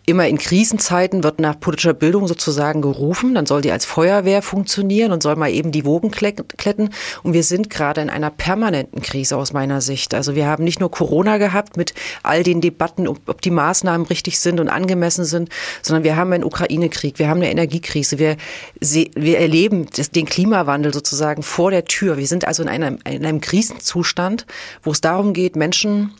[0.07, 3.35] immer in Krisenzeiten wird nach politischer Bildung sozusagen gerufen.
[3.35, 6.89] Dann soll die als Feuerwehr funktionieren und soll mal eben die Wogen kletten.
[7.23, 10.13] Und wir sind gerade in einer permanenten Krise aus meiner Sicht.
[10.13, 11.93] Also wir haben nicht nur Corona gehabt mit
[12.23, 15.49] all den Debatten, ob die Maßnahmen richtig sind und angemessen sind,
[15.81, 18.37] sondern wir haben einen Ukraine-Krieg, wir haben eine Energiekrise, wir,
[18.79, 22.17] wir erleben den Klimawandel sozusagen vor der Tür.
[22.17, 24.45] Wir sind also in einem, in einem Krisenzustand,
[24.83, 26.13] wo es darum geht, Menschen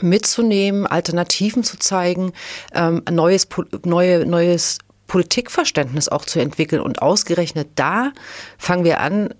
[0.00, 2.32] mitzunehmen, Alternativen zu zeigen,
[2.74, 3.48] ähm, neues,
[3.84, 6.82] neue, neues Politikverständnis auch zu entwickeln.
[6.82, 8.12] Und ausgerechnet da
[8.58, 9.34] fangen wir an,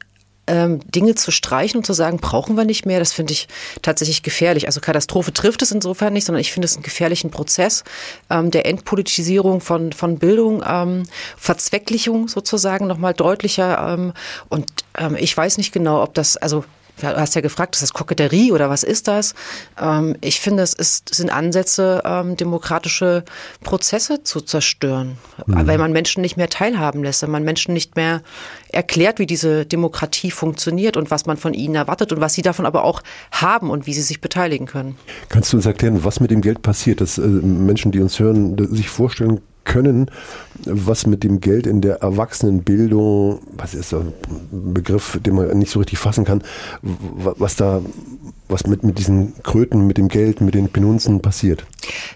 [0.49, 3.49] ähm, Dinge zu streichen und zu sagen, brauchen wir nicht mehr, das finde ich
[3.83, 4.67] tatsächlich gefährlich.
[4.67, 7.85] Also Katastrophe trifft es insofern nicht, sondern ich finde es einen gefährlichen Prozess
[8.31, 11.03] ähm, der Entpolitisierung von, von Bildung, ähm,
[11.37, 13.93] Verzwecklichung sozusagen nochmal deutlicher.
[13.93, 14.15] Ähm,
[14.49, 16.65] und ähm, ich weiß nicht genau, ob das, also
[17.01, 19.35] Du hast ja gefragt, ist das Koketterie oder was ist das?
[19.81, 23.25] Ähm, ich finde, es ist, sind Ansätze, ähm, demokratische
[23.63, 25.67] Prozesse zu zerstören, mhm.
[25.67, 28.23] weil man Menschen nicht mehr teilhaben lässt, wenn man Menschen nicht mehr
[28.71, 32.67] erklärt, wie diese Demokratie funktioniert und was man von ihnen erwartet und was sie davon
[32.67, 34.97] aber auch haben und wie sie sich beteiligen können.
[35.29, 38.57] Kannst du uns erklären, was mit dem Geld passiert, dass äh, Menschen, die uns hören,
[38.75, 40.11] sich vorstellen können,
[40.65, 44.13] was mit dem Geld in der Erwachsenenbildung, was ist ein
[44.51, 46.43] Begriff, den man nicht so richtig fassen kann,
[46.83, 47.81] was da
[48.49, 51.65] was mit, mit diesen Kröten, mit dem Geld, mit den Penunzen passiert?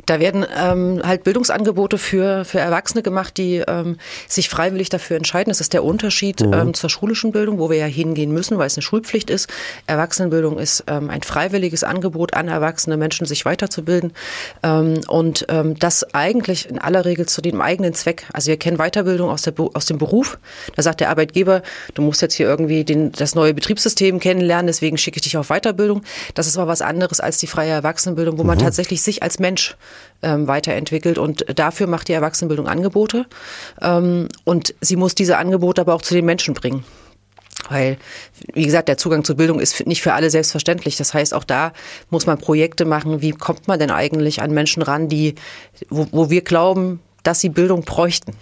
[0.07, 5.51] Da werden ähm, halt Bildungsangebote für, für Erwachsene gemacht, die ähm, sich freiwillig dafür entscheiden.
[5.51, 6.53] Das ist der Unterschied mhm.
[6.53, 9.49] ähm, zur schulischen Bildung, wo wir ja hingehen müssen, weil es eine Schulpflicht ist.
[9.87, 14.13] Erwachsenenbildung ist ähm, ein freiwilliges Angebot an erwachsene Menschen, sich weiterzubilden.
[14.63, 18.27] Ähm, und ähm, das eigentlich in aller Regel zu dem eigenen Zweck.
[18.33, 20.39] Also wir kennen Weiterbildung aus, der, aus dem Beruf.
[20.77, 21.63] Da sagt der Arbeitgeber,
[21.95, 25.49] du musst jetzt hier irgendwie den, das neue Betriebssystem kennenlernen, deswegen schicke ich dich auf
[25.49, 26.03] Weiterbildung.
[26.35, 28.49] Das ist aber was anderes als die freie Erwachsenenbildung, wo mhm.
[28.49, 29.77] man tatsächlich sich als Mensch
[30.23, 31.19] ähm, weiterentwickelt.
[31.19, 33.27] Und dafür macht die Erwachsenenbildung Angebote.
[33.81, 36.85] Ähm, und sie muss diese Angebote aber auch zu den Menschen bringen.
[37.69, 37.97] Weil,
[38.55, 40.97] wie gesagt, der Zugang zur Bildung ist nicht für alle selbstverständlich.
[40.97, 41.73] Das heißt, auch da
[42.11, 43.23] muss man Projekte machen.
[43.23, 45.37] Wie kommt man denn eigentlich an Menschen ran, die,
[45.89, 48.35] wo, wo wir glauben, dass sie Bildung bräuchten?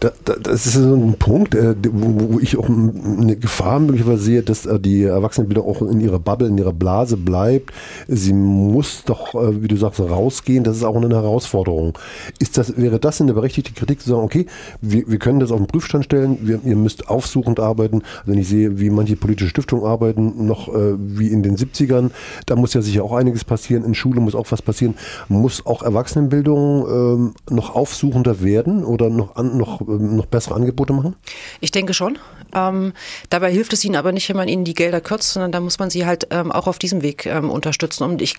[0.00, 4.42] Da, da, das ist so ein Punkt, äh, wo, ich auch eine Gefahr möglicherweise sehe,
[4.42, 7.72] dass äh, die Erwachsenenbildung auch in ihrer Bubble, in ihrer Blase bleibt.
[8.08, 10.64] Sie muss doch, äh, wie du sagst, rausgehen.
[10.64, 11.98] Das ist auch eine Herausforderung.
[12.38, 14.46] Ist das, wäre das eine berechtigte Kritik zu sagen, okay,
[14.80, 18.02] wir, wir können das auf den Prüfstand stellen, wir, ihr müsst aufsuchend arbeiten.
[18.20, 22.10] Also wenn ich sehe, wie manche politische Stiftungen arbeiten, noch wie in den 70ern,
[22.46, 23.84] da muss ja sicher auch einiges passieren.
[23.84, 24.94] In Schule muss auch was passieren.
[25.28, 30.54] Muss auch Erwachsenenbildung ähm, noch aufsuchender werden oder noch, an, noch noch, ähm, noch bessere
[30.54, 31.16] Angebote machen?
[31.60, 32.18] Ich denke schon.
[32.54, 32.92] Ähm,
[33.30, 35.78] dabei hilft es ihnen aber nicht, wenn man ihnen die Gelder kürzt, sondern da muss
[35.78, 38.04] man sie halt ähm, auch auf diesem Weg ähm, unterstützen.
[38.04, 38.36] Und ich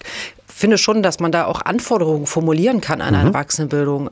[0.47, 3.19] finde schon, dass man da auch Anforderungen formulieren kann an mhm.
[3.19, 4.09] eine Erwachsenenbildung.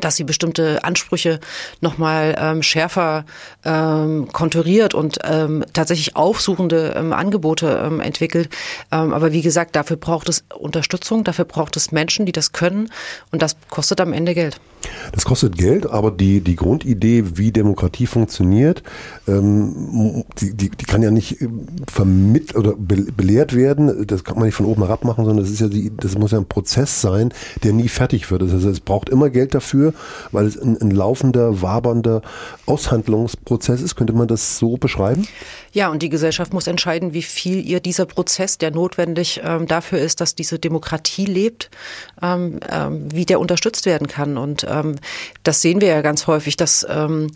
[0.00, 1.38] Dass sie bestimmte Ansprüche
[1.80, 3.26] nochmal ähm, schärfer
[3.64, 8.48] ähm, konturiert und ähm, tatsächlich aufsuchende ähm, Angebote ähm, entwickelt.
[8.90, 12.90] Ähm, aber wie gesagt, dafür braucht es Unterstützung, dafür braucht es Menschen, die das können
[13.30, 14.58] und das kostet am Ende Geld.
[15.12, 18.82] Das kostet Geld, aber die, die Grundidee, wie Demokratie funktioniert,
[19.28, 24.06] ähm, die, die, die kann ja nicht ähm, vermittelt oder belehrt werden.
[24.06, 26.32] Das kann man nicht von oben herab machen, sondern das ist ja die, das muss
[26.32, 28.42] ja ein Prozess sein, der nie fertig wird.
[28.42, 29.81] Das heißt, es braucht immer Geld dafür,
[30.30, 32.22] weil es ein, ein laufender, wabernder
[32.66, 33.96] Aushandlungsprozess ist.
[33.96, 35.26] Könnte man das so beschreiben?
[35.72, 39.98] Ja, und die Gesellschaft muss entscheiden, wie viel ihr dieser Prozess, der notwendig ähm, dafür
[39.98, 41.70] ist, dass diese Demokratie lebt,
[42.20, 44.36] ähm, ähm, wie der unterstützt werden kann.
[44.36, 44.96] Und ähm,
[45.42, 47.28] das sehen wir ja ganz häufig, dass ähm,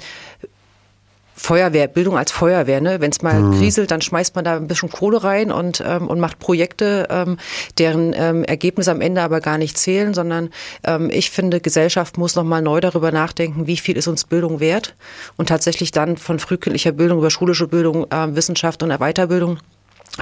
[1.37, 3.01] Feuerwehr, Bildung als Feuerwehr, ne?
[3.01, 3.59] Wenn es mal mhm.
[3.59, 7.37] kriselt, dann schmeißt man da ein bisschen Kohle rein und, ähm, und macht Projekte, ähm,
[7.79, 10.51] deren ähm, Ergebnisse am Ende aber gar nicht zählen, sondern
[10.85, 14.95] ähm, ich finde, Gesellschaft muss nochmal neu darüber nachdenken, wie viel ist uns Bildung wert
[15.37, 19.59] und tatsächlich dann von frühkindlicher Bildung über schulische Bildung, äh, Wissenschaft und Weiterbildung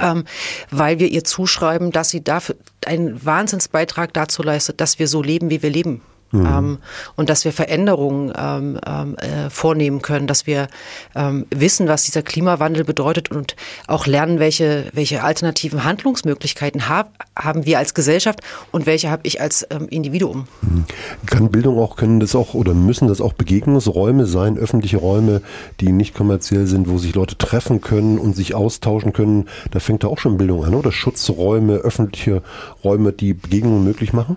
[0.01, 0.25] ähm,
[0.71, 5.51] weil wir ihr zuschreiben, dass sie dafür einen Wahnsinnsbeitrag dazu leistet, dass wir so leben,
[5.51, 6.03] wie wir leben.
[6.35, 6.47] Mhm.
[6.47, 6.79] Ähm,
[7.17, 10.67] und dass wir Veränderungen ähm, ähm, äh, vornehmen können, dass wir
[11.15, 13.55] ähm, wissen, was dieser Klimawandel bedeutet und
[13.87, 18.41] auch lernen, welche, welche alternativen Handlungsmöglichkeiten hab, haben wir als Gesellschaft
[18.73, 20.49] und welche habe ich als ähm, Individuum.
[20.63, 20.85] Mhm.
[21.27, 25.41] Kann Bildung auch, können das auch oder müssen das auch Begegnungsräume sein, öffentliche Räume,
[25.81, 29.49] die nicht kommerziell sind, wo sich Leute treffen können und sich austauschen können?
[29.71, 30.91] Da fängt da auch schon Bildung an, oder?
[30.91, 32.43] Schutzräume, öffentliche
[32.83, 34.37] Räume, die Begegnungen möglich machen?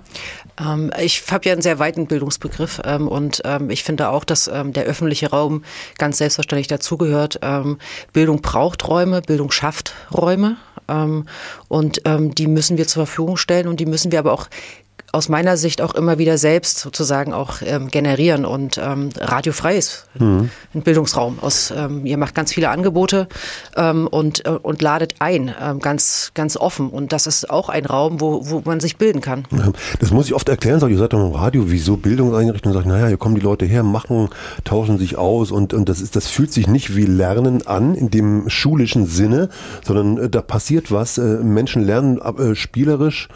[0.60, 4.48] Ähm, ich habe ja einen sehr weiten Bildungsbegriff ähm, und ähm, ich finde auch, dass
[4.48, 5.64] ähm, der öffentliche Raum
[5.98, 7.40] ganz selbstverständlich dazugehört.
[7.42, 7.78] Ähm,
[8.14, 11.26] Bildung braucht Räume, Bildung schafft Räume ähm,
[11.68, 14.48] und die müssen wir zur Verfügung stellen und die müssen wir aber auch
[15.18, 20.06] aus meiner Sicht auch immer wieder selbst sozusagen auch ähm, generieren und ähm, radiofrei ist
[20.20, 20.52] mhm.
[20.76, 21.40] ein Bildungsraum.
[21.40, 23.28] Aus, ähm, ihr macht ganz viele Angebote
[23.76, 26.90] ähm, und, äh, und ladet ein, ähm, ganz, ganz offen.
[26.90, 29.46] Und das ist auch ein Raum, wo, wo man sich bilden kann.
[30.00, 32.76] Das muss ich oft erklären, sag, ihr seid doch im Radio, wieso Bildungseinrichtungen?
[32.76, 34.30] Sagt, naja, hier kommen die Leute her, machen,
[34.64, 38.12] tauschen sich aus und, und das ist, das fühlt sich nicht wie Lernen an in
[38.12, 39.50] dem schulischen Sinne,
[39.84, 41.18] sondern äh, da passiert was.
[41.18, 43.30] Äh, Menschen lernen äh, spielerisch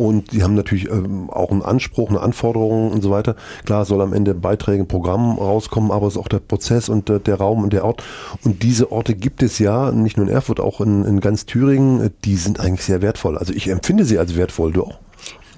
[0.00, 3.36] und die haben natürlich ähm, auch einen Anspruch, eine Anforderung und so weiter.
[3.66, 7.20] Klar soll am Ende Beiträge, Programm rauskommen, aber es ist auch der Prozess und äh,
[7.20, 8.02] der Raum und der Ort.
[8.42, 12.14] Und diese Orte gibt es ja, nicht nur in Erfurt, auch in, in ganz Thüringen.
[12.24, 13.36] Die sind eigentlich sehr wertvoll.
[13.36, 14.98] Also ich empfinde sie als wertvoll, du auch?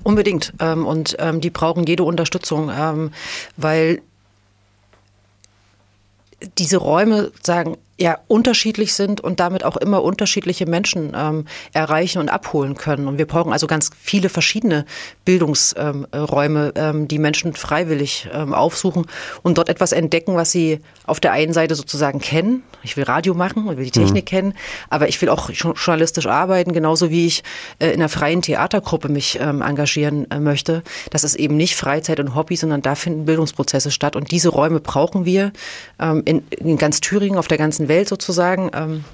[0.02, 0.52] Unbedingt.
[0.58, 3.12] Ähm, und ähm, die brauchen jede Unterstützung, ähm,
[3.56, 4.02] weil
[6.58, 12.30] diese Räume sagen, ja unterschiedlich sind und damit auch immer unterschiedliche Menschen ähm, erreichen und
[12.30, 13.06] abholen können.
[13.06, 14.86] Und wir brauchen also ganz viele verschiedene
[15.24, 19.06] Bildungsräume, ähm, die Menschen freiwillig ähm, aufsuchen
[19.42, 22.62] und dort etwas entdecken, was sie auf der einen Seite sozusagen kennen.
[22.82, 24.28] Ich will Radio machen, ich will die Technik mhm.
[24.28, 24.54] kennen,
[24.90, 27.44] aber ich will auch journalistisch arbeiten, genauso wie ich
[27.78, 30.82] äh, in einer freien Theatergruppe mich ähm, engagieren äh, möchte.
[31.10, 34.16] Das ist eben nicht Freizeit und Hobby, sondern da finden Bildungsprozesse statt.
[34.16, 35.52] Und diese Räume brauchen wir
[36.00, 38.70] ähm, in, in ganz Thüringen, auf der ganzen Welt Welt sozusagen.
[38.74, 39.04] Ähm,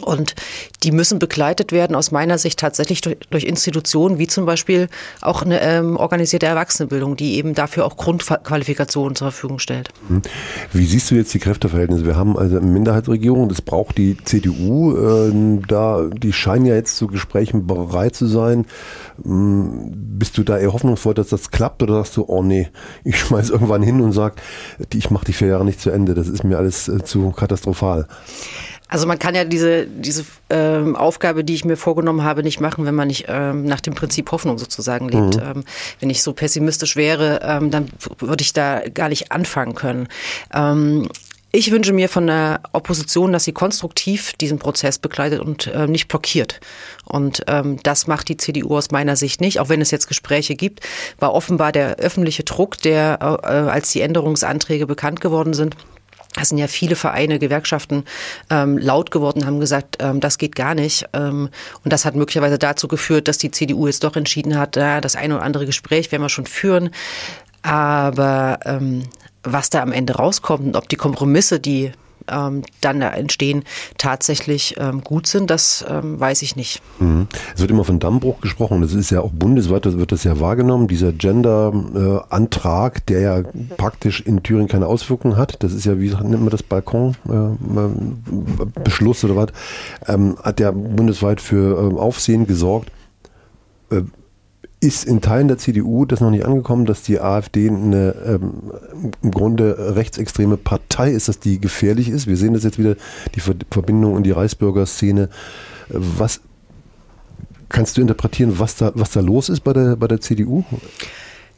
[0.00, 0.34] und
[0.82, 4.88] die müssen begleitet werden aus meiner Sicht tatsächlich durch, durch Institutionen wie zum Beispiel
[5.20, 9.88] auch eine ähm, organisierte Erwachsenenbildung, die eben dafür auch Grundqualifikationen zur Verfügung stellt.
[10.08, 10.22] Mhm.
[10.72, 12.04] Wie siehst du jetzt die Kräfteverhältnisse?
[12.04, 14.96] Wir haben also eine Minderheitsregierung, das braucht die CDU.
[14.96, 18.66] Äh, da, die scheinen ja jetzt zu Gesprächen bereit zu sein.
[19.24, 22.68] Ähm, bist du da eher hoffnungsvoll, dass das klappt oder sagst du, oh nee,
[23.04, 24.34] ich schmeiß irgendwann hin und sag,
[24.92, 28.06] ich mache die vier Jahre nicht zu Ende, das ist mir alles äh, zu katastrophal?
[28.88, 32.84] Also man kann ja diese, diese ähm, Aufgabe, die ich mir vorgenommen habe, nicht machen,
[32.84, 35.36] wenn man nicht ähm, nach dem Prinzip Hoffnung sozusagen lebt.
[35.36, 35.42] Mhm.
[35.42, 35.64] Ähm,
[36.00, 40.08] wenn ich so pessimistisch wäre, ähm, dann würde ich da gar nicht anfangen können.
[40.54, 41.08] Ähm,
[41.52, 46.06] ich wünsche mir von der Opposition, dass sie konstruktiv diesen Prozess begleitet und äh, nicht
[46.06, 46.60] blockiert.
[47.06, 49.58] Und ähm, das macht die CDU aus meiner Sicht nicht.
[49.58, 50.80] Auch wenn es jetzt Gespräche gibt,
[51.18, 55.76] war offenbar der öffentliche Druck, der, äh, als die Änderungsanträge bekannt geworden sind,
[56.36, 58.04] da sind ja viele Vereine, Gewerkschaften
[58.50, 61.06] ähm, laut geworden, haben gesagt, ähm, das geht gar nicht.
[61.14, 61.48] Ähm,
[61.82, 65.16] und das hat möglicherweise dazu geführt, dass die CDU jetzt doch entschieden hat, ja, das
[65.16, 66.90] eine oder andere Gespräch werden wir schon führen.
[67.62, 69.04] Aber ähm,
[69.42, 71.92] was da am Ende rauskommt und ob die Kompromisse, die
[72.30, 73.64] ähm, dann da entstehen,
[73.98, 76.82] tatsächlich ähm, gut sind, das ähm, weiß ich nicht.
[76.98, 77.28] Mhm.
[77.54, 78.80] Es wird immer von Dammbruch gesprochen.
[78.82, 80.88] Das ist ja auch bundesweit, das wird das ja wahrgenommen.
[80.88, 83.42] Dieser Gender-Antrag, äh, der ja
[83.76, 85.62] praktisch in Thüringen keine Auswirkungen hat.
[85.62, 89.48] Das ist ja, wie nennt man das, Balkon-Beschluss äh, oder was,
[90.06, 92.92] ähm, hat ja bundesweit für äh, Aufsehen gesorgt.
[94.78, 98.72] Ist in Teilen der CDU das noch nicht angekommen, dass die AfD eine ähm,
[99.22, 102.26] im Grunde rechtsextreme Partei ist, dass die gefährlich ist?
[102.26, 102.96] Wir sehen das jetzt wieder,
[103.34, 105.30] die Verbindung in die Reichsbürger-Szene.
[105.88, 106.40] Was
[107.70, 110.62] kannst du interpretieren, was da, was da los ist bei der, bei der CDU?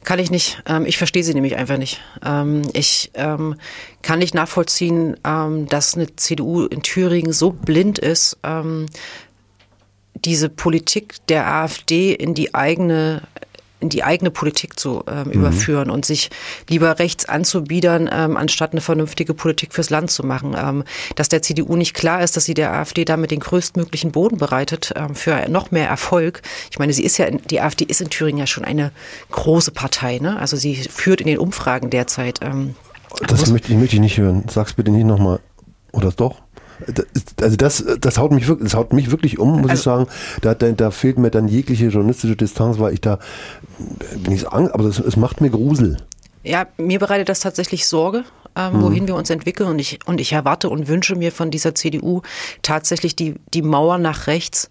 [0.05, 0.63] Kann ich nicht.
[0.67, 2.01] Ähm, ich verstehe sie nämlich einfach nicht.
[2.25, 3.57] Ähm, ich ähm,
[4.01, 8.39] kann nicht nachvollziehen, dass eine CDU in Thüringen so blind ist,
[10.25, 13.23] diese Politik der AfD in die eigene
[13.81, 15.33] in die eigene Politik zu ähm, mhm.
[15.33, 16.31] überführen und sich
[16.69, 20.57] lieber rechts anzubiedern, ähm, anstatt eine vernünftige Politik fürs Land zu machen.
[20.59, 24.39] Ähm, dass der CDU nicht klar ist, dass sie der AfD damit den größtmöglichen Boden
[24.39, 26.43] bereitet ähm, für noch mehr Erfolg.
[26.71, 28.91] Ich meine, sie ist ja, in, die AfD ist in Thüringen ja schon eine
[29.31, 30.19] große Partei.
[30.19, 30.39] Ne?
[30.39, 32.41] Also sie führt in den Umfragen derzeit.
[32.43, 32.75] Ähm,
[33.27, 34.45] das möchte ich, möchte ich nicht hören.
[34.51, 35.41] Sag's bitte nicht nochmal.
[35.93, 36.43] Oder doch?
[37.41, 40.07] Also das, das haut mich wirklich, das haut mich wirklich um, muss also, ich sagen.
[40.43, 43.19] Da, da, da, fehlt mir dann jegliche journalistische Distanz, weil ich da
[44.23, 45.99] bin ich Angst, aber es macht mir Grusel.
[46.45, 48.25] Ja, mir bereitet das tatsächlich Sorge,
[48.57, 48.83] ähm, mhm.
[48.83, 49.69] wohin wir uns entwickeln.
[49.69, 52.23] Und ich, und ich erwarte und wünsche mir von dieser CDU
[52.63, 54.71] tatsächlich die, die Mauer nach rechts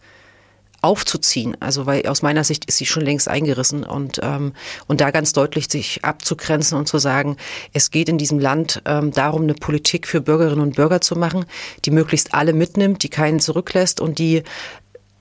[0.87, 1.57] aufzuziehen.
[1.59, 4.53] Also weil aus meiner Sicht ist sie schon längst eingerissen und ähm,
[4.87, 7.35] und da ganz deutlich sich abzugrenzen und zu sagen,
[7.73, 11.45] es geht in diesem Land ähm, darum, eine Politik für Bürgerinnen und Bürger zu machen,
[11.83, 14.43] die möglichst alle mitnimmt, die keinen zurücklässt und die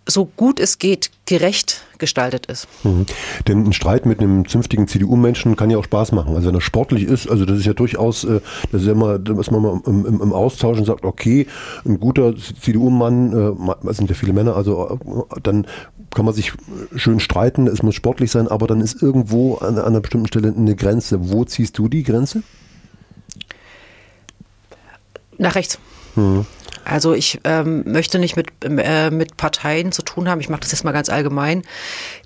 [0.06, 2.68] so gut es geht gerecht gestaltet ist.
[2.84, 3.06] Mhm.
[3.48, 6.34] Denn ein Streit mit einem zünftigen CDU-Menschen kann ja auch Spaß machen.
[6.34, 8.40] Also wenn er sportlich ist, also das ist ja durchaus, äh,
[8.70, 11.46] das ist ja immer, dass man mal im, im, im Austausch und sagt, okay,
[11.84, 14.98] ein guter CDU-Mann, äh, es sind ja viele Männer, also
[15.34, 15.66] äh, dann
[16.14, 16.52] kann man sich
[16.94, 20.54] schön streiten, es muss sportlich sein, aber dann ist irgendwo an, an einer bestimmten Stelle
[20.56, 21.30] eine Grenze.
[21.30, 22.42] Wo ziehst du die Grenze?
[25.38, 25.78] Nach rechts.
[26.14, 26.46] Mhm.
[26.86, 30.70] Also ich ähm, möchte nicht mit, äh, mit Parteien zu tun haben, ich mache das
[30.70, 31.62] jetzt mal ganz allgemein,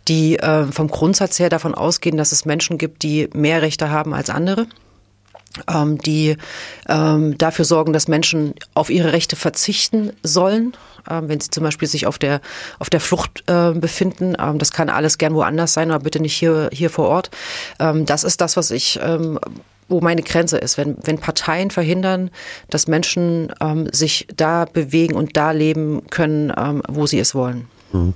[0.07, 4.13] die äh, vom Grundsatz her davon ausgehen, dass es Menschen gibt, die mehr Rechte haben
[4.13, 4.67] als andere.
[5.67, 6.37] Ähm, die
[6.89, 10.75] ähm, dafür sorgen, dass Menschen auf ihre Rechte verzichten sollen,
[11.11, 12.41] ähm, wenn sie zum Beispiel sich auf der,
[12.79, 14.37] auf der Flucht äh, befinden.
[14.39, 17.31] Ähm, das kann alles gern woanders sein, aber bitte nicht hier, hier vor Ort.
[17.81, 19.41] Ähm, das ist das, was ich ähm,
[19.91, 20.79] wo meine Grenze ist.
[20.79, 22.31] Wenn, wenn Parteien verhindern,
[22.71, 27.67] dass Menschen ähm, sich da bewegen und da leben können, ähm, wo sie es wollen.
[27.93, 28.15] Mhm.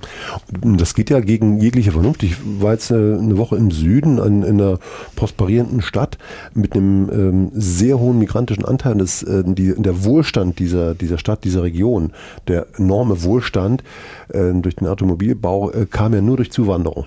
[0.78, 2.22] Das geht ja gegen jegliche Vernunft.
[2.22, 4.78] Ich war jetzt äh, eine Woche im Süden an, in einer
[5.16, 6.18] prosperierenden Stadt
[6.54, 8.96] mit einem ähm, sehr hohen migrantischen Anteil.
[8.96, 12.12] Das, äh, die, der Wohlstand dieser, dieser Stadt, dieser Region,
[12.48, 13.82] der enorme Wohlstand
[14.28, 17.06] äh, durch den Automobilbau äh, kam ja nur durch Zuwanderung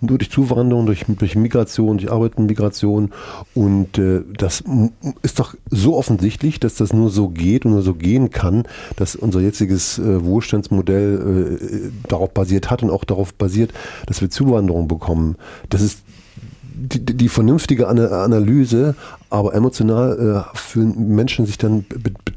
[0.00, 3.10] nur durch Zuwanderung, durch, durch Migration, durch Arbeit und Migration.
[3.54, 4.62] Und äh, das
[5.22, 8.64] ist doch so offensichtlich, dass das nur so geht und nur so gehen kann,
[8.96, 13.72] dass unser jetziges äh, Wohlstandsmodell äh, darauf basiert hat und auch darauf basiert,
[14.06, 15.36] dass wir Zuwanderung bekommen.
[15.68, 16.00] Das ist
[16.80, 18.94] die, die vernünftige Analyse,
[19.28, 21.84] aber emotional äh, fühlen Menschen sich dann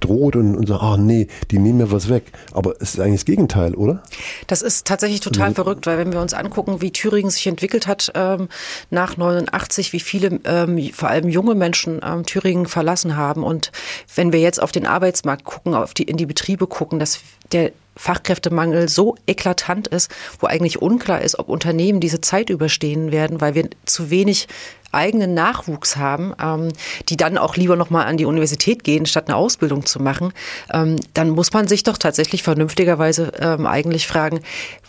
[0.04, 2.24] bedroht und, und sagen, ah nee, die nehmen mir was weg.
[2.52, 4.04] Aber es ist eigentlich das Gegenteil, oder?
[4.48, 5.56] Das ist tatsächlich total mhm.
[5.56, 8.50] verrückt, weil wenn wir uns angucken, wie Thüringen sich entwickelt hat ähm,
[8.90, 13.72] nach 89, wie viele, ähm, vor allem junge Menschen ähm, Thüringen verlassen haben und
[14.16, 17.20] wenn wir jetzt auf den Arbeitsmarkt gucken, auf die, in die Betriebe gucken, dass
[17.52, 23.40] der Fachkräftemangel so eklatant ist, wo eigentlich unklar ist, ob Unternehmen diese Zeit überstehen werden,
[23.40, 24.48] weil wir zu wenig
[24.94, 26.70] eigenen Nachwuchs haben, ähm,
[27.10, 30.34] die dann auch lieber nochmal an die Universität gehen, statt eine Ausbildung zu machen,
[30.72, 34.42] ähm, dann muss man sich doch tatsächlich vernünftigerweise ähm, eigentlich fragen,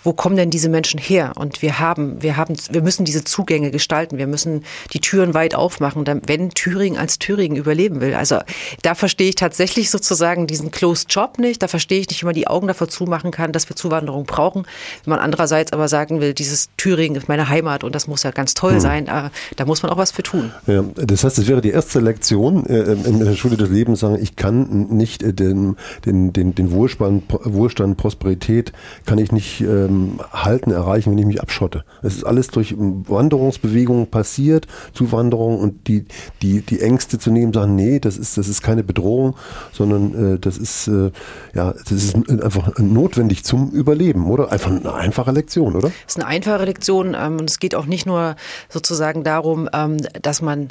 [0.04, 1.32] wo kommen denn diese Menschen her?
[1.36, 4.18] Und wir haben, wir haben, wir müssen diese Zugänge gestalten.
[4.18, 8.14] Wir müssen die Türen weit aufmachen, wenn Thüringen als Thüringen überleben will.
[8.14, 8.38] Also
[8.82, 11.62] da verstehe ich tatsächlich sozusagen diesen Closed Job nicht.
[11.62, 14.66] Da verstehe ich nicht, wie man die Augen davor zumachen kann, dass wir Zuwanderung brauchen.
[15.04, 18.30] Wenn man andererseits aber sagen will, dieses Thüringen ist meine Heimat und das muss ja
[18.30, 18.80] ganz toll hm.
[18.80, 20.52] sein, äh, da muss man auch was für tun.
[20.66, 24.18] Ja, das heißt, es wäre die erste Lektion äh, in der Schule des Lebens, sagen,
[24.20, 28.72] ich kann nicht äh, den, den, den, den Wohlstand, Wohlstand, Prosperität,
[29.06, 31.84] kann ich nicht ähm, halten, erreichen, wenn ich mich abschotte.
[32.02, 36.06] Es ist alles durch Wanderungsbewegungen passiert, Zuwanderung und die,
[36.42, 39.36] die, die Ängste zu nehmen, sagen, nee, das ist, das ist keine Bedrohung,
[39.72, 41.10] sondern äh, das ist, äh,
[41.54, 44.52] ja, das ist einfach notwendig zum Überleben, oder?
[44.52, 45.88] Einfach eine einfache Lektion, oder?
[46.06, 48.36] Es ist eine einfache Lektion ähm, und es geht auch nicht nur
[48.68, 49.83] sozusagen darum, ähm,
[50.22, 50.68] dass man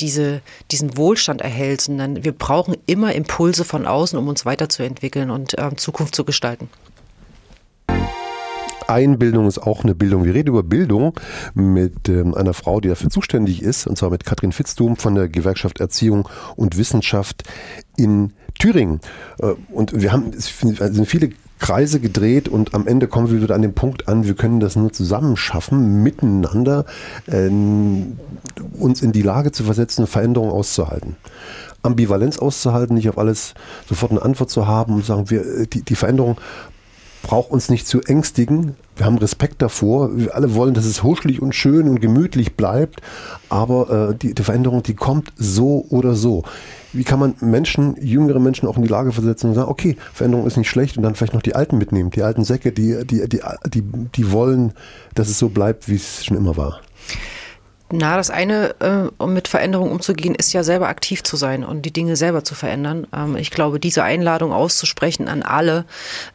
[0.00, 5.58] diese, diesen Wohlstand erhält, sondern wir brauchen immer Impulse von außen, um uns weiterzuentwickeln und
[5.58, 6.68] äh, Zukunft zu gestalten.
[8.88, 10.24] Einbildung ist auch eine Bildung.
[10.24, 11.18] Wir reden über Bildung
[11.54, 15.28] mit ähm, einer Frau, die dafür zuständig ist, und zwar mit Katrin Fitzdum von der
[15.28, 17.42] Gewerkschaft Erziehung und Wissenschaft
[17.96, 19.00] in Thüringen.
[19.40, 23.54] Äh, und wir haben, es sind viele Kreise gedreht und am Ende kommen wir wieder
[23.54, 26.84] an den Punkt an, wir können das nur zusammen schaffen, miteinander
[27.26, 27.48] äh,
[28.78, 31.16] uns in die Lage zu versetzen, Veränderungen auszuhalten.
[31.82, 33.54] Ambivalenz auszuhalten, nicht auf alles
[33.88, 36.38] sofort eine Antwort zu haben und sagen, wir, äh, die, die Veränderung
[37.22, 38.76] braucht uns nicht zu ängstigen.
[38.94, 40.16] Wir haben Respekt davor.
[40.16, 43.00] Wir alle wollen, dass es huschelig und schön und gemütlich bleibt.
[43.48, 46.44] Aber äh, die, die Veränderung, die kommt so oder so.
[46.96, 50.46] Wie kann man Menschen, jüngere Menschen auch in die Lage versetzen und sagen, okay, Veränderung
[50.46, 53.28] ist nicht schlecht und dann vielleicht noch die Alten mitnehmen, die alten Säcke, die, die,
[53.28, 54.72] die, die, die wollen,
[55.14, 56.80] dass es so bleibt, wie es schon immer war.
[57.92, 61.82] Na, das eine, äh, um mit Veränderung umzugehen, ist ja selber aktiv zu sein und
[61.82, 63.06] die Dinge selber zu verändern.
[63.14, 65.84] Ähm, ich glaube, diese Einladung auszusprechen an alle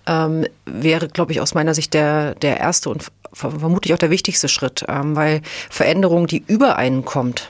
[0.08, 4.48] ähm, wäre, glaube ich, aus meiner Sicht der, der erste und vermutlich auch der wichtigste
[4.48, 7.50] Schritt, ähm, weil Veränderung, die über einen kommt,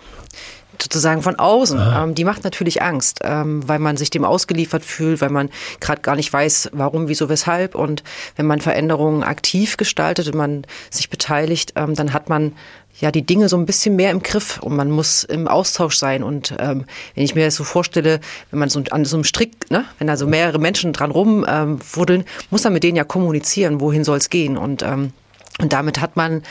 [0.81, 1.79] sozusagen von außen.
[1.95, 6.01] Ähm, die macht natürlich Angst, ähm, weil man sich dem ausgeliefert fühlt, weil man gerade
[6.01, 7.75] gar nicht weiß, warum, wieso, weshalb.
[7.75, 8.03] Und
[8.35, 12.53] wenn man Veränderungen aktiv gestaltet und man sich beteiligt, ähm, dann hat man
[12.99, 16.23] ja die Dinge so ein bisschen mehr im Griff und man muss im Austausch sein.
[16.23, 18.19] Und ähm, wenn ich mir das so vorstelle,
[18.49, 22.21] wenn man so an so einem Strick, ne, wenn da so mehrere Menschen dran rumwuddeln,
[22.21, 24.57] ähm, muss man mit denen ja kommunizieren, wohin soll es gehen.
[24.57, 25.13] Und ähm,
[25.59, 26.43] und damit hat man,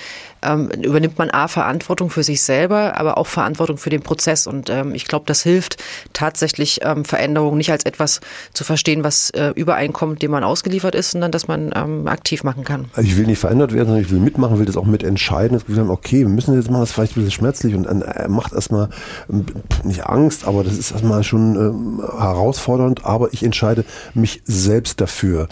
[0.42, 4.46] ähm, übernimmt man A, Verantwortung für sich selber, aber auch Verantwortung für den Prozess.
[4.46, 5.82] Und ähm, ich glaube, das hilft
[6.12, 8.20] tatsächlich, ähm, Veränderungen nicht als etwas
[8.52, 12.62] zu verstehen, was äh, übereinkommt, dem man ausgeliefert ist, sondern dass man ähm, aktiv machen
[12.62, 12.86] kann.
[12.94, 15.54] Also ich will nicht verändert werden, sondern ich will mitmachen, will das auch mitentscheiden.
[15.54, 17.86] Das Gefühl haben, okay, wir müssen jetzt machen, das ist vielleicht ein bisschen schmerzlich und
[17.86, 18.90] äh, macht erstmal
[19.30, 19.46] ähm,
[19.82, 23.84] nicht Angst, aber das ist erstmal schon ähm, herausfordernd, aber ich entscheide
[24.14, 25.48] mich selbst dafür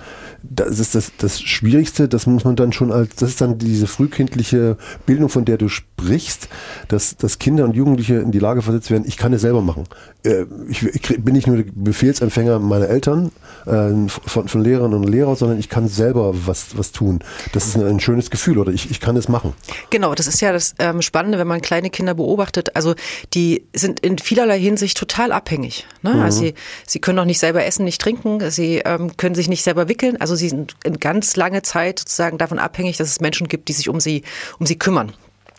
[0.50, 3.86] das ist das, das Schwierigste, das muss man dann schon als, das ist dann diese
[3.86, 4.76] frühkindliche
[5.06, 6.48] Bildung, von der du sprichst,
[6.88, 9.84] dass, dass Kinder und Jugendliche in die Lage versetzt werden, ich kann es selber machen.
[10.24, 13.30] Äh, ich, ich bin nicht nur der Befehlsempfänger meiner Eltern,
[13.66, 17.20] äh, von, von Lehrerinnen und Lehrern, sondern ich kann selber was, was tun.
[17.52, 19.52] Das ist ein, ein schönes Gefühl oder ich, ich kann es machen.
[19.90, 22.74] Genau, das ist ja das ähm, Spannende, wenn man kleine Kinder beobachtet.
[22.76, 22.94] Also
[23.34, 25.86] die sind in vielerlei Hinsicht total abhängig.
[26.02, 26.14] Ne?
[26.14, 26.20] Mhm.
[26.20, 26.54] Also sie,
[26.86, 30.16] sie können auch nicht selber essen, nicht trinken, sie ähm, können sich nicht selber wickeln.
[30.18, 33.72] Also sie sind in ganz lange Zeit sozusagen davon abhängig, dass es Menschen gibt, die
[33.74, 34.22] sich um sie,
[34.58, 35.12] um sie kümmern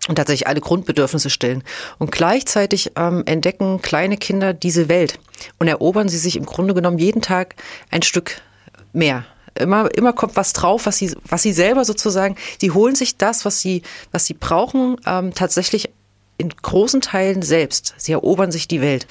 [0.07, 1.63] und tatsächlich alle Grundbedürfnisse stillen.
[1.99, 5.19] Und gleichzeitig ähm, entdecken kleine Kinder diese Welt
[5.59, 7.55] und erobern sie sich im Grunde genommen jeden Tag
[7.91, 8.41] ein Stück
[8.91, 9.25] mehr.
[9.55, 13.45] Immer, immer kommt was drauf, was sie, was sie selber sozusagen, sie holen sich das,
[13.45, 15.89] was sie, was sie brauchen, ähm, tatsächlich
[16.37, 17.93] in großen Teilen selbst.
[17.97, 19.05] Sie erobern sich die Welt.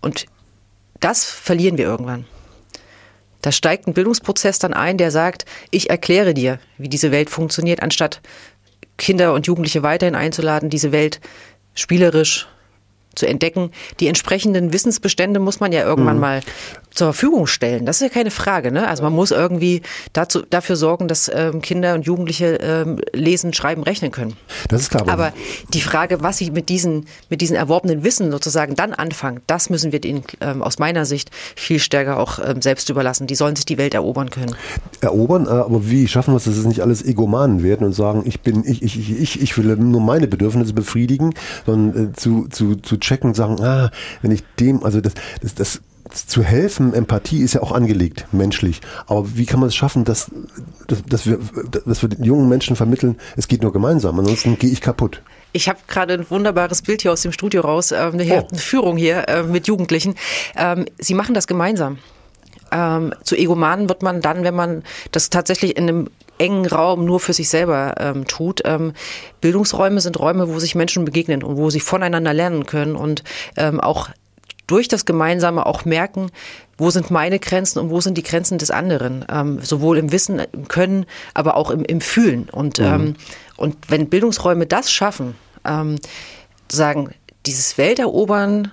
[0.00, 0.26] Und
[0.98, 2.24] das verlieren wir irgendwann.
[3.42, 7.82] Da steigt ein Bildungsprozess dann ein, der sagt, ich erkläre dir, wie diese Welt funktioniert,
[7.82, 8.20] anstatt
[8.98, 11.20] Kinder und Jugendliche weiterhin einzuladen, diese Welt
[11.74, 12.48] spielerisch
[13.14, 13.70] zu entdecken.
[13.98, 16.20] Die entsprechenden Wissensbestände muss man ja irgendwann mhm.
[16.20, 16.40] mal
[16.90, 17.86] zur Verfügung stellen.
[17.86, 18.72] Das ist ja keine Frage.
[18.72, 18.88] Ne?
[18.88, 19.82] Also man muss irgendwie
[20.12, 24.36] dazu, dafür sorgen, dass ähm, Kinder und Jugendliche ähm, lesen, schreiben, rechnen können.
[24.68, 25.08] Das ist klar.
[25.08, 25.32] Aber
[25.72, 29.92] die Frage, was sie mit diesen, mit diesen erworbenen Wissen sozusagen dann anfangen, das müssen
[29.92, 33.26] wir denen ähm, aus meiner Sicht viel stärker auch ähm, selbst überlassen.
[33.26, 34.54] Die sollen sich die Welt erobern können.
[35.00, 38.22] Erobern, äh, aber wie schaffen wir es, dass es nicht alles Egomanen werden und sagen,
[38.24, 41.34] ich bin, ich, ich, ich, ich, ich will nur meine Bedürfnisse befriedigen,
[41.66, 43.90] sondern äh, zu, zu, zu checken und sagen, ah,
[44.22, 45.82] wenn ich dem, also das, das, das
[46.26, 48.80] zu helfen, Empathie ist ja auch angelegt, menschlich.
[49.06, 50.30] Aber wie kann man es schaffen, dass,
[50.86, 51.38] dass, dass, wir,
[51.86, 55.22] dass wir den jungen Menschen vermitteln, es geht nur gemeinsam, ansonsten gehe ich kaputt.
[55.52, 58.56] Ich habe gerade ein wunderbares Bild hier aus dem Studio raus, ähm, eine, oh.
[58.56, 60.14] Führung hier äh, mit Jugendlichen.
[60.56, 61.98] Ähm, sie machen das gemeinsam.
[62.72, 66.10] Ähm, zu Egomanen wird man dann, wenn man das tatsächlich in einem
[66.40, 68.62] engen Raum nur für sich selber ähm, tut.
[68.64, 68.94] Ähm,
[69.40, 73.22] Bildungsräume sind Räume, wo sich Menschen begegnen und wo sie voneinander lernen können und
[73.56, 74.08] ähm, auch
[74.66, 76.30] durch das Gemeinsame auch merken,
[76.78, 80.40] wo sind meine Grenzen und wo sind die Grenzen des anderen, ähm, sowohl im Wissen,
[80.52, 82.48] im Können, aber auch im, im Fühlen.
[82.50, 82.84] Und, mhm.
[82.84, 83.14] ähm,
[83.56, 85.34] und wenn Bildungsräume das schaffen,
[85.64, 85.96] ähm,
[86.70, 87.10] sagen,
[87.46, 88.70] dieses Welterobern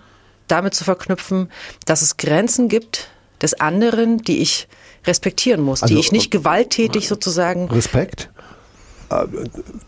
[0.47, 1.51] damit zu verknüpfen,
[1.86, 3.09] dass es Grenzen gibt
[3.41, 4.68] des anderen, die ich
[5.08, 7.70] respektieren muss, also, die ich nicht gewalttätig sozusagen.
[7.70, 8.30] Respekt?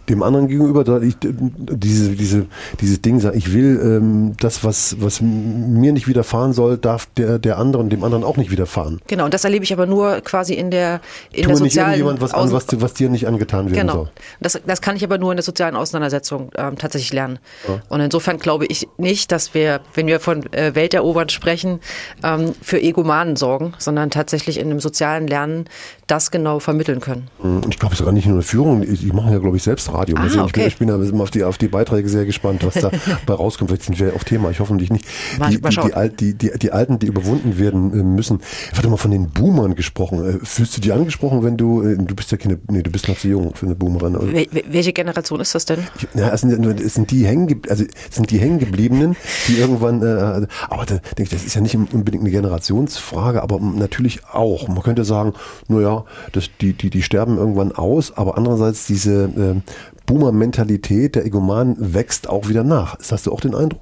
[0.08, 2.46] Dem anderen gegenüber, da ich diese, diese,
[2.80, 7.40] dieses Ding sage, ich will ähm, das, was, was mir nicht widerfahren soll, darf der,
[7.40, 9.02] der anderen dem anderen auch nicht widerfahren.
[9.08, 11.02] Genau, und das erlebe ich aber nur quasi in der,
[11.32, 13.94] in Tue der sozialen nicht irgendjemand was an, was, was dir nicht angetan werden Genau.
[13.94, 14.10] soll.
[14.40, 17.40] Das, das kann ich aber nur in der sozialen Auseinandersetzung ähm, tatsächlich lernen.
[17.68, 17.82] Ja.
[17.90, 21.80] Und insofern glaube ich nicht, dass wir, wenn wir von äh, Welterobern sprechen,
[22.24, 25.66] ähm, für Egomanen sorgen, sondern tatsächlich in einem sozialen Lernen
[26.08, 27.28] das genau vermitteln können.
[27.40, 29.92] Und ich glaube sogar nicht nur eine Führung, ich, ich mache ja, glaube ich, selbst
[29.94, 30.16] Radio.
[30.18, 30.68] Ah, sehen, okay.
[30.68, 32.92] Ich bin, ich bin auf, die, auf die Beiträge sehr gespannt, was da
[33.26, 33.70] bei rauskommt.
[33.72, 35.06] Vielleicht sind wir auf Thema, ich hoffentlich nicht.
[35.40, 38.40] Mal- Die, mal die, die, die, die, die Alten, die überwunden werden äh, müssen.
[38.72, 40.24] Ich hatte mal von den Boomern gesprochen.
[40.42, 43.08] Äh, Fühlst du dich angesprochen, wenn du, äh, du bist ja keine, nee, du bist
[43.08, 44.16] noch zu jung für eine Boomerin.
[44.16, 44.32] oder?
[44.32, 45.80] Wel welche Generation ist das denn?
[45.98, 49.16] Ich- Ja, es sind, es sind die hängen, ge- also sind die hängengebliebenen,
[49.48, 53.60] die irgendwann, äh, aber da denke ich, das ist ja nicht unbedingt eine Generationsfrage, aber
[53.60, 54.68] natürlich auch.
[54.68, 55.34] Man könnte sagen,
[55.68, 59.72] naja, das, die, die, die sterben irgendwann aus, aber andererseits diese äh,
[60.06, 62.98] Boomer-Mentalität der Egomanen wächst auch wieder nach.
[63.10, 63.82] Hast du auch den Eindruck?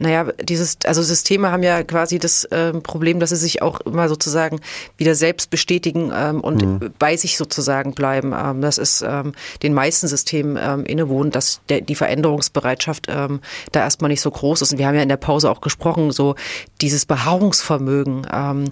[0.00, 4.08] Naja, dieses, also Systeme haben ja quasi das ähm, Problem, dass sie sich auch immer
[4.08, 4.60] sozusagen
[4.96, 8.32] wieder selbst bestätigen ähm, und bei sich sozusagen bleiben.
[8.32, 9.32] Ähm, das ist ähm,
[9.64, 13.40] den meisten Systemen ähm, innewohnt, dass der, die Veränderungsbereitschaft ähm,
[13.72, 14.72] da erstmal nicht so groß ist.
[14.72, 16.36] Und wir haben ja in der Pause auch gesprochen, so
[16.80, 18.24] dieses Beharrungsvermögen.
[18.32, 18.66] Ähm,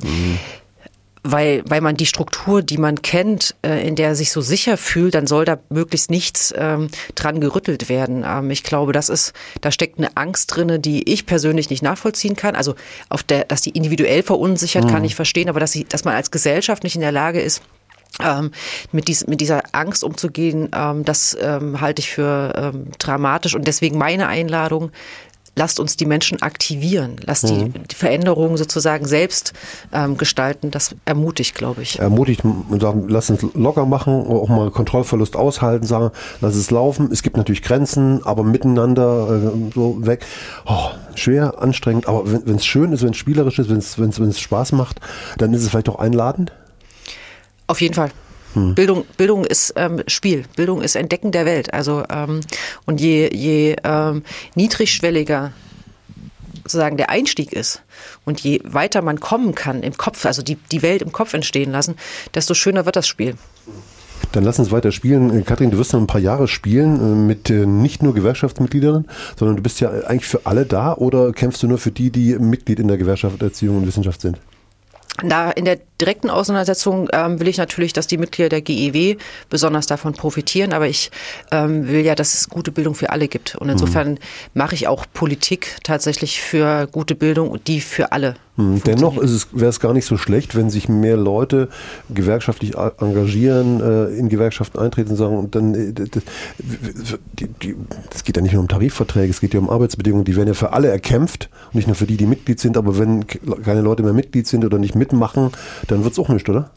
[1.33, 4.77] weil, weil man die Struktur, die man kennt, äh, in der er sich so sicher
[4.77, 8.25] fühlt, dann soll da möglichst nichts ähm, dran gerüttelt werden.
[8.27, 12.37] Ähm, ich glaube, das ist, da steckt eine Angst drinne, die ich persönlich nicht nachvollziehen
[12.37, 12.55] kann.
[12.55, 12.75] Also
[13.09, 16.31] auf der, dass die individuell verunsichert, kann ich verstehen, aber dass sie, dass man als
[16.31, 17.63] Gesellschaft nicht in der Lage ist,
[18.23, 18.51] ähm,
[18.93, 23.55] mit, dies, mit dieser Angst umzugehen, ähm, das ähm, halte ich für ähm, dramatisch.
[23.55, 24.91] Und deswegen meine Einladung,
[25.57, 29.55] lasst uns die Menschen aktivieren, lasst die, die Veränderungen sozusagen selbst
[29.93, 30.71] ähm, gestalten.
[30.71, 31.99] Das ermutigt, glaube ich.
[31.99, 36.11] Ermutigt und sagen, lass uns locker machen, auch mal Kontrollverlust aushalten, sagen,
[36.43, 37.11] lass es laufen.
[37.11, 40.25] Es gibt natürlich Grenzen, aber miteinander äh, so weg.
[40.67, 44.29] Oh, schwer, anstrengend, aber wenn es schön ist, wenn es spielerisch ist, wenn es wenn
[44.29, 45.01] es Spaß macht,
[45.39, 46.53] dann ist es vielleicht auch einladend.
[47.67, 48.11] Auf jeden Fall.
[48.75, 51.75] Bildung, Bildung ist ähm, Spiel, Bildung ist Entdecken der Welt.
[51.75, 52.41] Also ähm,
[52.87, 54.23] und je, je ähm,
[54.55, 55.53] niedrigschwelliger
[56.63, 57.83] sozusagen der Einstieg ist
[58.25, 61.71] und je weiter man kommen kann im Kopf, also die, die Welt im Kopf entstehen
[61.71, 61.97] lassen,
[62.35, 63.37] desto schöner wird das Spiel.
[64.33, 65.39] Dann lass uns weiter spielen.
[65.39, 69.07] Äh, Kathrin, du wirst noch ein paar Jahre spielen äh, mit äh, nicht nur Gewerkschaftsmitgliedern,
[69.39, 72.39] sondern du bist ja eigentlich für alle da oder kämpfst du nur für die, die
[72.39, 74.39] Mitglied in der Gewerkschaft Erziehung und Wissenschaft sind?
[75.25, 79.17] Da in der direkten Auseinandersetzung ähm, will ich natürlich, dass die Mitglieder der GEW
[79.49, 81.11] besonders davon profitieren, aber ich
[81.51, 83.57] ähm, will ja, dass es gute Bildung für alle gibt.
[83.57, 84.19] Und insofern
[84.55, 88.37] mache ich auch Politik tatsächlich für gute Bildung und die für alle.
[88.57, 91.69] Hm, Dennoch ist es, wäre es gar nicht so schlecht, wenn sich mehr Leute
[92.09, 96.23] gewerkschaftlich engagieren, äh, in Gewerkschaften eintreten und sagen, und dann, äh, das,
[97.39, 97.77] die, die,
[98.11, 100.55] das geht ja nicht nur um Tarifverträge, es geht ja um Arbeitsbedingungen, die werden ja
[100.55, 101.51] für alle erkämpft.
[101.67, 104.65] Und nicht nur für die, die Mitglied sind, aber wenn keine Leute mehr Mitglied sind
[104.65, 105.51] oder nicht mitmachen,
[105.87, 106.71] dann wird es auch nicht, oder?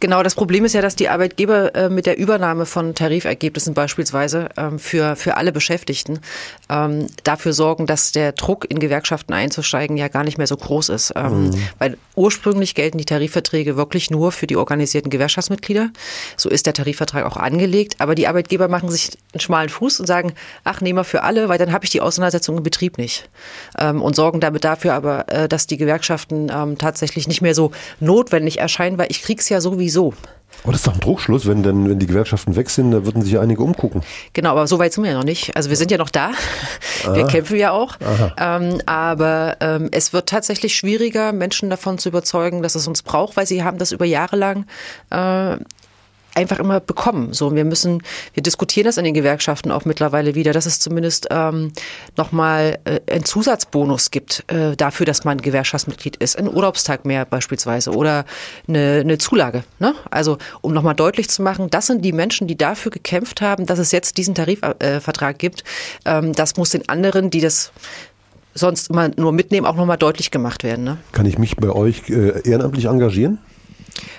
[0.00, 4.48] Genau, das Problem ist ja, dass die Arbeitgeber äh, mit der Übernahme von Tarifergebnissen beispielsweise
[4.56, 6.20] ähm, für, für alle Beschäftigten
[6.68, 10.88] ähm, dafür sorgen, dass der Druck in Gewerkschaften einzusteigen ja gar nicht mehr so groß
[10.90, 11.12] ist.
[11.16, 15.90] Ähm, Weil ursprünglich gelten die Tarifverträge wirklich nur für die organisierten Gewerkschaftsmitglieder.
[16.36, 17.96] So ist der Tarifvertrag auch angelegt.
[17.98, 20.32] Aber die Arbeitgeber machen sich einen schmalen Fuß und sagen,
[20.64, 23.28] ach, nehmen wir für alle, weil dann habe ich die Auseinandersetzung im Betrieb nicht.
[23.78, 27.72] Ähm, und sorgen damit dafür aber, äh, dass die Gewerkschaften ähm, tatsächlich nicht mehr so
[28.00, 30.14] notwendig erscheinen, weil ich krieg's ja sowieso.
[30.62, 33.22] Aber das ist doch ein Druckschluss, wenn dann, wenn die Gewerkschaften weg sind, da würden
[33.22, 34.02] sich ja einige umgucken.
[34.32, 35.56] Genau, aber so weit sind wir ja noch nicht.
[35.56, 36.32] Also wir sind ja noch da.
[37.14, 37.96] Wir kämpfen ja auch.
[38.38, 43.36] Ähm, aber ähm, es wird tatsächlich schwieriger, Menschen davon zu überzeugen, dass es uns braucht,
[43.36, 44.66] weil sie haben das über Jahre lang
[45.10, 45.56] äh,
[46.34, 47.32] einfach immer bekommen.
[47.32, 48.02] So, wir müssen,
[48.34, 51.72] wir diskutieren das in den Gewerkschaften auch mittlerweile wieder, dass es zumindest ähm,
[52.16, 56.38] nochmal äh, einen Zusatzbonus gibt äh, dafür, dass man Gewerkschaftsmitglied ist.
[56.38, 58.24] Ein Urlaubstag mehr beispielsweise oder
[58.68, 59.64] eine, eine Zulage.
[59.78, 59.94] Ne?
[60.10, 63.78] Also um nochmal deutlich zu machen, das sind die Menschen, die dafür gekämpft haben, dass
[63.78, 65.64] es jetzt diesen Tarifvertrag gibt.
[66.04, 67.72] Ähm, das muss den anderen, die das
[68.54, 70.84] sonst immer nur mitnehmen, auch nochmal deutlich gemacht werden.
[70.84, 70.98] Ne?
[71.12, 73.38] Kann ich mich bei euch äh, ehrenamtlich engagieren?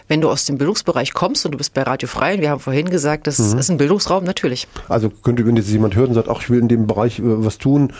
[0.08, 2.60] Wenn du aus dem Bildungsbereich kommst und du bist bei Radio Frei, und wir haben
[2.60, 4.68] vorhin gesagt, das ist ein Bildungsraum, natürlich.
[4.90, 7.24] Also könnte, wenn jetzt jemand hört und sagt, ach, ich will in dem Bereich äh,
[7.24, 7.94] was tun,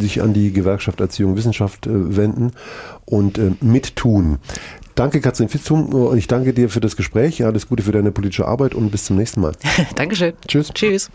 [0.00, 2.52] sich an die Gewerkschaft Erziehung Wissenschaft äh, wenden
[3.04, 4.38] und äh, mittun.
[4.94, 7.44] Danke, Katrin Fitzum, und ich danke dir für das Gespräch.
[7.44, 9.52] Alles Gute für deine politische Arbeit und bis zum nächsten Mal.
[9.94, 10.34] Dankeschön.
[10.46, 10.70] Tschüss.
[10.74, 11.10] Tschüss.